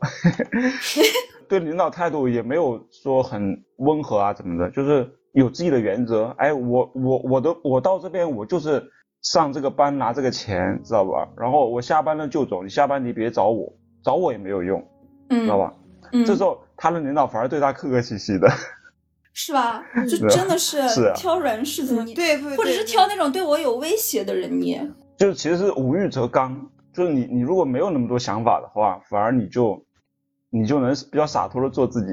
[1.49, 6.27] 对领导态度也没有说很温和啊怎么的，就是有自己的原则。
[6.37, 8.85] 哎，我我我的我到这边我就是
[9.23, 11.27] 上这个班拿这个钱，知道吧？
[11.39, 13.73] 然后我下班了就走，你下班你别找我，
[14.05, 14.87] 找我也没有用，
[15.31, 15.73] 知道吧？
[16.13, 18.47] 嗯，这时候他的领导反而对他客客气气的。
[19.33, 19.83] 是吧？
[20.09, 20.81] 就真的是
[21.15, 24.87] 挑软柿子捏，对，或者是挑那种对我有威胁的人捏。
[25.17, 29.83] 就其实是无欲则刚，就是你你如果没有那么多想法的话，反而你就
[30.51, 32.13] 你就能比较洒脱的做自己。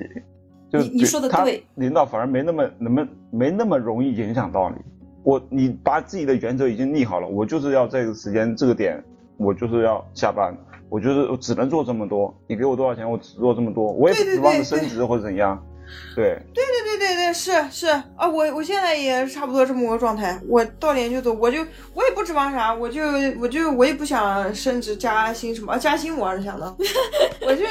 [0.69, 4.75] 就你你说的对，领导反而没那么那么没那么容易影响到你。
[5.23, 9.01] 我你把自己的原则已经立好了，我就是要这个时间这个点，
[9.37, 10.55] 我就是要下班，
[10.89, 12.33] 我就是我只能做这么多。
[12.47, 15.57] 你给我多少钱，我只做这么多，我也不指望着升职或者怎样。
[15.57, 15.76] 对对对
[16.15, 21.59] 对对对对对对，是是啊，我我现在也差不多这么个状态，我到点就走，我就
[21.93, 23.01] 我也不指望啥，我就
[23.39, 26.75] 我就我也不想升职加薪什么，加薪我是想的，
[27.45, 27.63] 我就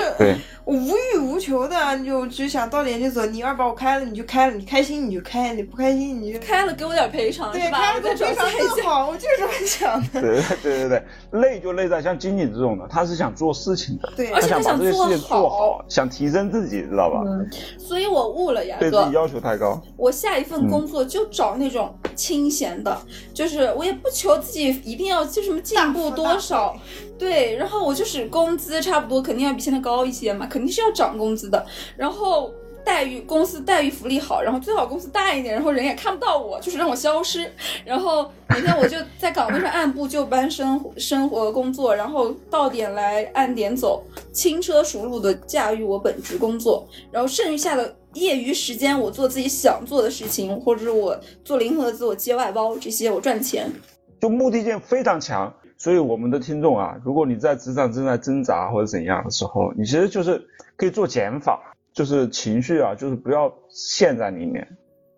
[0.64, 10.20] 我无欲无求的，就只想到点就走，你要是把我开了你就开了，你开心你就开，你不开心你就开了给我点赔偿，对，开了给我赔偿更好，我就是这么想的。
[10.22, 17.22] 对对对对，累就累在像经理这种的，他是想做事情的，对，而且他想把这些事情做好，想提升自己，知道吧？
[17.26, 17.48] 嗯，
[17.78, 18.05] 所以。
[18.08, 19.80] 我悟了呀，对自己要求太高。
[19.96, 22.96] 我下一份工作就找那种清闲的，
[23.34, 26.76] 就是我也不求自己一定要就什么进步多少，
[27.18, 31.64] 对，然后我就是工资差不多，肯定要比现在高一些嘛，肯定是要涨工资的。
[31.96, 32.50] 然后
[32.86, 37.50] 待遇公司待遇福利好，然后最好公司大一点，然后人也看不到我，就是让我消失。
[37.84, 47.96] 然后每天我就在岗位上按部就班生活生活工作，然后到点来按点走，轻车熟路的驾驭我本职工作，然后剩余下的。
[48.16, 51.14] 业余时间，我做自己想做的事情，或者是我
[51.44, 53.70] 做零和自我接外包这些，我赚钱，
[54.18, 55.52] 就目的性非常强。
[55.76, 60.42] 所以我们的听众啊，如果你在职场正在挣扎或者怎样的时候，你其实就是
[60.78, 64.64] 可以做减法，就是情绪啊，就是不要陷在里面。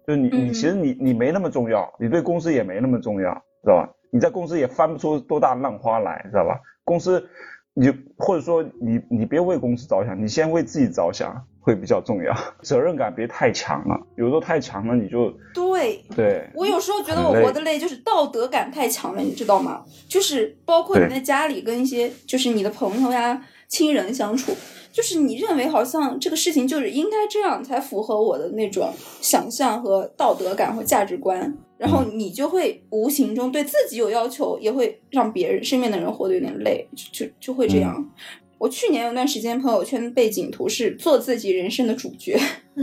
[0.07, 3.91] 就是你你其实你你没那么重要，你对公司也没那么重要，知道吧？
[4.11, 6.59] 你在公司也翻不出多大浪花来，知道吧？
[6.85, 7.29] 公司，
[7.75, 11.45] 你或者说你你别为公司着想，你先为自己着想。
[11.61, 16.49] 会比较重要， 责任感别太强了，有时候太强了你就对对。
[16.55, 19.85] 我有时候觉得我活得累，就是道德感太强了，你知道吗？
[20.09, 24.57] 就是包括你在家里跟一些就是你的朋友呀、亲人相处，
[24.99, 38.11] 就是你认为好像这个事情就是应该这样才符合我的那种想象和道德感和价值观，然后你就会无形中对自己有要求，也会让别人身边的人活得有点累，就就会这样。
[38.59, 42.37] 我去年有段时间朋友圈背景图是做自己人生的主角，
[42.75, 42.83] 就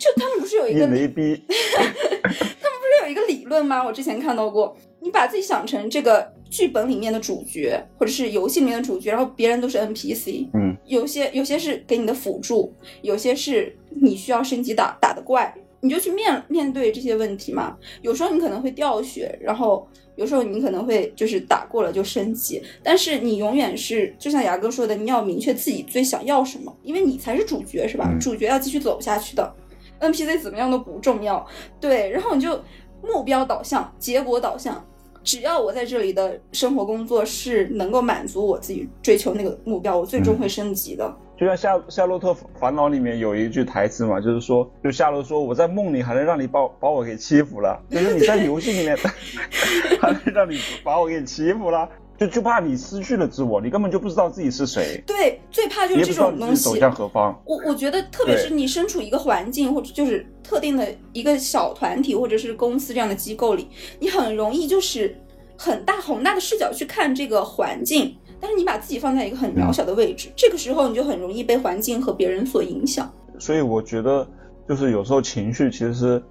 [0.00, 3.84] 就他们不是有一个， 他们不是有一个理论吗？
[3.84, 17.76] 我之前看到过，你把自己想成这个剧本里面的主角，或者是游戏里面的主角，然后别人都是 NPC，嗯，有些有些是给你的辅助，有些是你需要升级打打的怪，你就去面面对这些问题嘛。
[18.02, 19.88] 有时候你可能会掉血，然后。
[20.16, 28.06] 有时候你可能会就是打过了就升级，但是你永远是就像牙哥说的，你要明确自己最想要什么，因为你才是主角，是吧？
[28.20, 29.54] 主角要继续走下去的
[29.98, 31.46] ，NPC 怎么样都不重要，
[31.80, 32.10] 对。
[32.10, 32.60] 然后你就
[33.02, 34.84] 目标导向、结果导向，
[35.22, 41.14] 只要我在这里的生活工作是能够满足我自己追求那个目标，我最终会升级的。
[41.38, 48.94] 就像夏夏洛特烦恼里面有一句台词嘛，就是说，就夏洛说，我在梦里还能让你把把我给欺负了，就是你在游戏里面
[50.00, 51.88] 还能让你把我给欺负了，
[52.20, 55.02] 就就怕你失去了自我，你根本就不知道自己是谁。
[55.06, 56.62] 对，最怕就是这种东西。
[56.62, 57.34] 走向何方？
[57.46, 63.68] 我我觉得，特别是你身处一个环境，或者就是特定的一个小团体，或者是公司这样的机构里，
[63.98, 65.16] 你很容易就是
[65.56, 68.14] 很大宏大的视角去看这个环境。
[68.38, 73.10] 但是你把自己放在一个很渺小的位置，这个时候你就很容易被环境和别人所影响。
[73.38, 74.28] 所以我觉得，
[74.68, 76.22] 就是有时候情绪其实，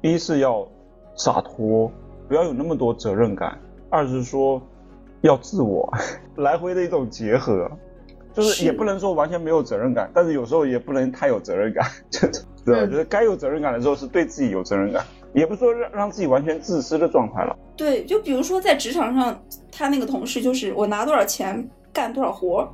[0.00, 0.66] 一是要
[1.16, 1.92] 洒脱，
[2.28, 3.58] 不要有那么多责任感；
[3.90, 4.62] 二是说
[5.24, 5.90] 要自我，
[6.36, 7.66] 来回的一种结合，
[8.34, 11.90] 就是也不能说完全没有责任感，但是有时候也不能太有责任感，
[12.64, 12.86] 对吧？
[12.86, 15.02] 觉得该有责任感的时候是对自己有责任感，
[15.32, 17.56] 也不是说让让自己完全自私的状态了。
[17.74, 19.42] 对，就比如说在职场上，
[19.72, 22.68] 他那个同事就是我拿多少钱干多少活，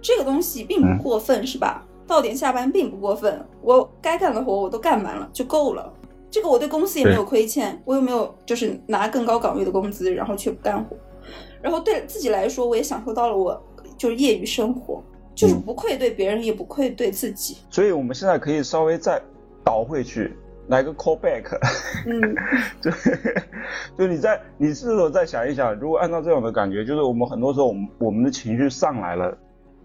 [0.00, 1.84] 这个东西并不过分，是吧？
[2.06, 5.92] 到点下班并不过分，我该干的活我都干完了就够了。
[6.30, 10.96] 这个我对公司也没有亏欠，我又没有就是拿更高岗位的工资，然后却不干活。
[11.62, 13.62] 然后对自己来说，我也享受到了我
[13.96, 15.02] 就是业余生活，
[15.34, 17.58] 就是不愧对别人，也不愧对自己。
[17.70, 19.20] 所以我们现在可以稍微再
[19.64, 20.36] 倒回去。
[20.68, 21.44] 来个 call back，
[22.08, 22.34] 嗯，
[22.82, 22.90] 就
[23.96, 29.32] 就你在你是否再想一想，如果按照这种的感觉，就是我们很多时候我们我们的情绪上来了，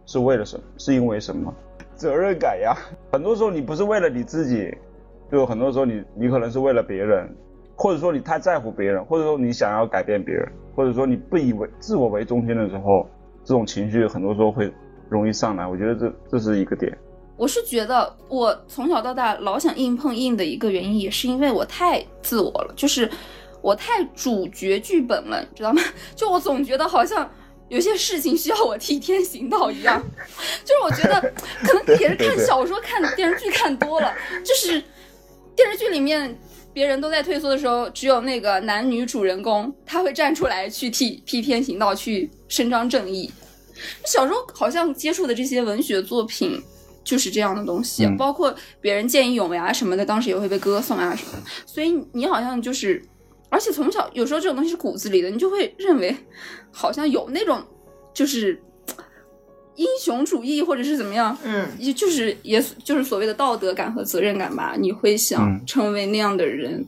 [0.08, 0.64] 是为了什么？
[0.80, 1.54] 是因为什么？
[1.96, 2.76] 责任感呀。
[3.14, 4.76] 很多时候你不是为了你自己，
[5.32, 7.30] 就很多时候你你可能是为了别人，
[7.82, 13.10] 或者说你太在乎别人，或者说你想要改变别人，或者说你不以为自我为中心的时候，
[13.44, 14.72] 这种情绪很多时候会
[15.10, 15.66] 容易上来。
[15.66, 16.96] 我觉得这这是一个点。
[17.38, 23.10] 我是觉得，我从小到大老想硬碰硬的一个原因，也是因为我太自我了，就是
[23.64, 25.82] 我太主角剧本了，你知道吗？
[26.16, 27.28] 就我总觉得好像
[27.70, 30.00] 有些事情需要我替天行道一样，
[30.64, 31.20] 就是我觉得
[31.64, 34.14] 可能也是看小说、看电视剧看多了，
[34.46, 34.80] 就是
[35.56, 36.38] 电视剧里面
[36.74, 43.32] 别人都在退缩的时候，只有那个男女主人公他会站出来去替替天行道，去伸张正义。
[44.06, 46.62] 小时候好像接触的这些文学作品。
[47.04, 51.40] 就是这样的东西，包括别人见义勇为啊什么的，当时也会被歌颂啊什么的。
[51.66, 53.04] 所以你好像就是，
[53.50, 56.16] 而且从小有时候这种东西是骨子里的，你就会认为
[56.72, 57.60] 好像有那种
[58.14, 58.62] 就是
[59.76, 64.76] 英雄主义或者是怎么样，嗯，也就是也就是所谓的道德感和责任感吧。
[64.78, 66.86] 你会想成为那样的人，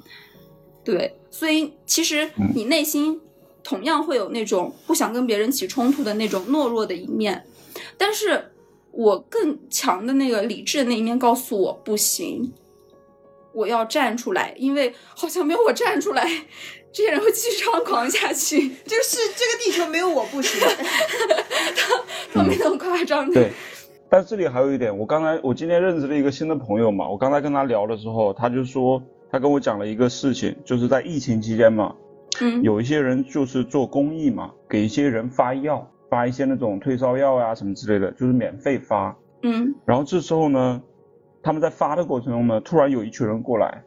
[0.84, 1.16] 对。
[1.30, 3.20] 所以其实你内心
[3.64, 7.46] 同样会有那种不想跟别人起冲突的那种懦弱的一面，
[7.98, 8.50] 但是。
[8.96, 12.54] 我更强的那个理智的那一面告诉我不行，
[13.52, 16.30] 我要站出来，因为好像没有我站出来，
[16.94, 18.70] 这些人会继续猖狂下去。
[18.86, 20.62] 就是这个地球没有我不行，
[21.76, 23.30] 他他没那么夸张。
[23.32, 23.52] 对，
[24.10, 31.96] 但这里还有一点，我刚才我今天认识了一个新的朋友嘛，我刚才跟他聊的时候，他就说他跟我讲了一个事情，就是在疫情期间嘛，
[32.40, 35.86] 嗯，有一些人就是做公益嘛，给一些人发药。
[36.10, 39.18] 发一些那种退烧药呀什么之类的，就是免费发。
[39.42, 39.74] 嗯。
[39.84, 40.80] 然后这时候呢，
[41.42, 43.84] 他们在发的过程中呢，突然有一群人过来，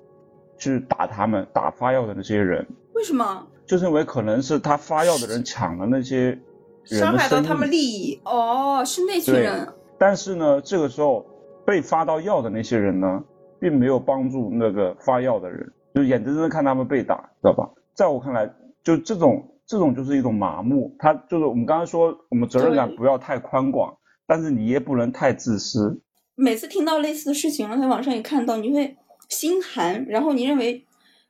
[0.59, 2.67] 去打他们，打发药的那些人。
[2.97, 3.47] 为什么？
[3.67, 6.39] 就是因为可能是他发药的人抢了那些
[6.85, 8.21] 人伤害到他们利益。
[8.25, 9.69] 哦，是那群人。
[9.99, 11.25] 但是呢，这个时候
[11.65, 13.23] 被发到药的那些人呢，
[13.61, 17.69] 并没有帮助那个发药的人，就眼睁睁看他们被打，知道吧？
[17.95, 18.51] 在我看来，
[18.83, 19.47] 就这种。
[19.69, 23.93] 这种就是一种麻木，他就是我们刚刚说，我们责任感不要太宽广，
[24.25, 26.01] 但是你也不能太自私。
[26.37, 28.97] 每次听到类似的事情，然后在网上也看到，你会
[29.29, 30.86] 心寒，然后你认为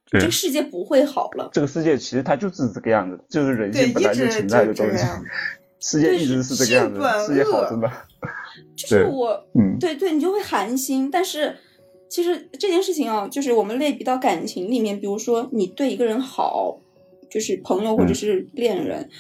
[0.07, 1.51] 这个世界不会好了。
[1.53, 5.05] 这个世界其实它就是这个样子，就是人性本来就存在的东西。
[5.81, 7.91] 世界一直是这个样子，世界好真的。
[8.75, 11.11] 就是我，嗯，对对，你就会寒心。
[11.11, 11.55] 但是
[12.09, 16.81] 其实这件事情啊，就是我们类比到感情里面，比如说你对一个人好。
[17.29, 19.11] 就是朋友或者是恋人，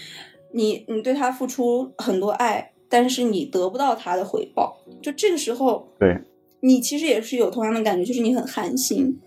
[0.52, 6.16] 你你对他付出很多爱，但是你得不到他的回报，就这个时候，对，
[6.60, 9.18] 你其实也是有同样的感觉，就是你很寒心，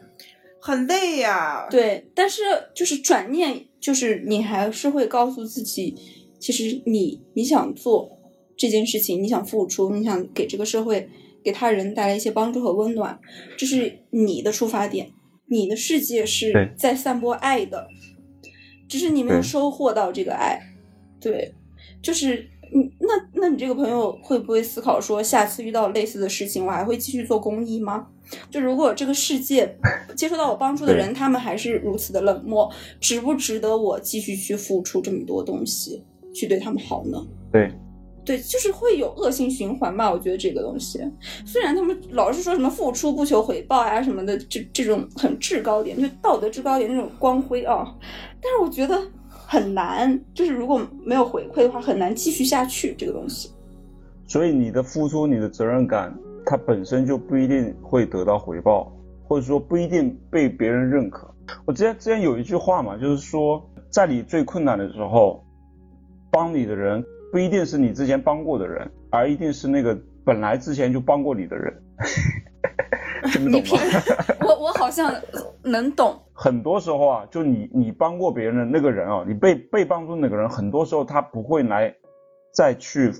[0.62, 1.68] 很累呀。
[1.70, 2.42] 对，但是
[2.74, 5.96] 就是转念，就是你还是会告诉自己，
[6.40, 8.18] 其实你你想做
[8.58, 11.10] 这件事情，你想付出，你想给这个社会、
[11.44, 13.20] 给他人带来一些帮助和温暖，
[13.58, 15.12] 这是你的出发点，
[15.48, 17.88] 你的世界是在散播爱的。
[18.88, 20.60] 只是你没有收获到这个爱，
[21.22, 21.54] 对，
[22.02, 28.08] 就是你那那你这个朋友会不会思考说，下次遇到类似的事情，我还会继续做公益吗？
[28.50, 29.76] 就如果这个世界
[30.16, 32.70] 接受到我帮助的人，他们还是如此的冷漠，
[33.00, 37.26] 值不值得我继续去付出这么多东西去对他们好呢？
[37.52, 37.72] 对。
[38.26, 40.12] 对，就是会有恶性循环吧。
[40.12, 41.00] 我觉得这个东西，
[41.44, 47.96] 虽然他们老是说什么付出不求回报啊什么的，这这种很制高点，就道德制高点那种光辉啊，
[48.40, 49.02] 但是我觉得
[49.52, 53.52] 很难，就是如果没有回馈的话，很难继续下去这个东西。
[54.28, 56.16] 所以你的付出，你的责任感，
[56.46, 58.96] 它本身就不一定会得到回报，
[59.28, 61.28] 或者说不一定被别人认可。
[61.66, 65.44] 我之前之前有一句话嘛，就是说，在你最困难的时候，
[66.30, 67.04] 帮你的人。
[67.32, 71.74] 不一定是你之前帮过的人，而一定是那个本来之前就帮过你的人。
[73.32, 73.84] 听得懂吗？
[74.42, 75.14] 我我好像
[75.64, 76.20] 能懂。
[76.34, 81.94] 很多时候啊，就你你帮过别人的那个人啊，你被被帮助那个人，很多时候他不会来
[82.54, 83.12] 再去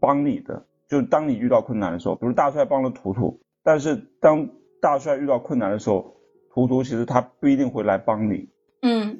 [0.00, 0.64] 帮你的。
[0.88, 4.48] 就当你遇到困难的时候，比如大帅帮了图图，但是当
[4.80, 6.14] 大帅遇到困难的时候，
[6.54, 8.48] 图图其实他不一定会来帮你。
[8.82, 9.18] 嗯。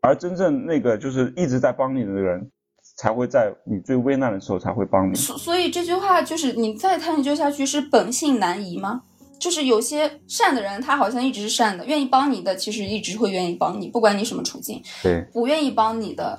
[0.00, 2.50] 而真正那个就是一直在帮你的人，
[2.96, 5.14] 才会在你最危难的时候才会帮你。
[5.14, 9.02] 所所以这句话就是你再探究下去是本性难移吗？
[9.42, 14.80] 就是有些善的人，他好像一直是善的，愿意帮你的，其实一直会愿意帮你，不管你什么处境。
[15.02, 16.38] 对，不愿意帮你的，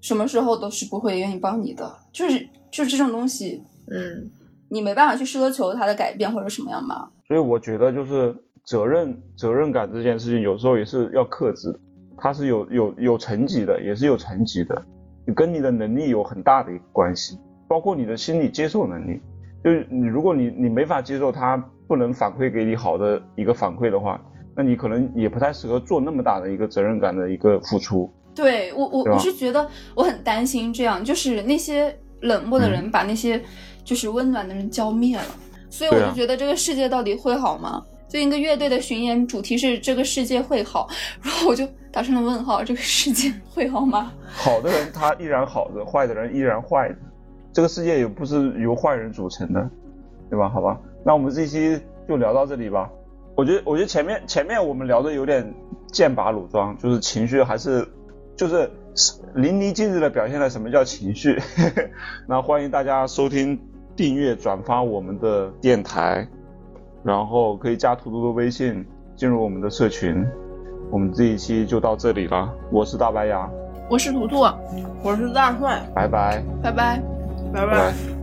[0.00, 1.94] 什么时候都是不会愿意帮你的。
[2.10, 4.30] 就是就是这种东西，嗯，
[4.70, 7.06] 你没办法去奢求他的改变或者什么样吧。
[7.28, 8.34] 所以我觉得就是
[8.64, 11.78] 责任责任感这件事情，有时候也是要克制，
[12.16, 14.82] 它是有有有层级的，也是有层级的，
[15.26, 17.38] 你跟你的能力有很大的一个关系，
[17.68, 19.20] 包括你的心理接受能力。
[19.62, 21.56] 就是你，如果你你没法接受他
[21.92, 24.18] 不能反馈给你好的一个反馈的话，
[24.56, 28.10] 那你可能也不太适合做那么大的一个责任感的一个付出。
[28.34, 33.38] 对我我我是觉得我很担心这样，就是那些冷漠的人把那些
[33.84, 35.24] 就是温暖的人浇灭了，
[35.68, 37.84] 所以我就觉得这个世界到底会好吗？
[38.08, 40.88] 最近一个乐队的巡演主题是这个世界会好，
[41.22, 44.10] 然后我就打上了问号，这个世界会好吗？
[44.32, 46.96] 好的人他依然好的，坏的人依然坏的。
[47.52, 49.70] 这个世界也不是由坏人组成的，
[50.30, 50.48] 对吧？
[50.48, 52.90] 好吧，那我们这期就聊到这里吧。
[53.34, 55.54] 我觉得，我觉得前面前面我们聊的有点
[55.90, 57.86] 剑拔弩张，就是情绪还是
[58.36, 58.70] 就是
[59.34, 61.40] 淋漓尽致的表现了什么叫情绪。
[62.28, 63.58] 那欢迎大家收听、
[63.96, 66.28] 订阅、转发我们的电台，
[67.02, 68.84] 然后可以加图图的微信
[69.16, 70.24] 进入我们的社群。
[70.90, 73.48] 我们这一期就到这里了，我是大白牙，
[73.88, 74.44] 我是图图，
[75.02, 77.02] 我是大帅，拜拜，拜拜。
[77.50, 78.21] 拜拜。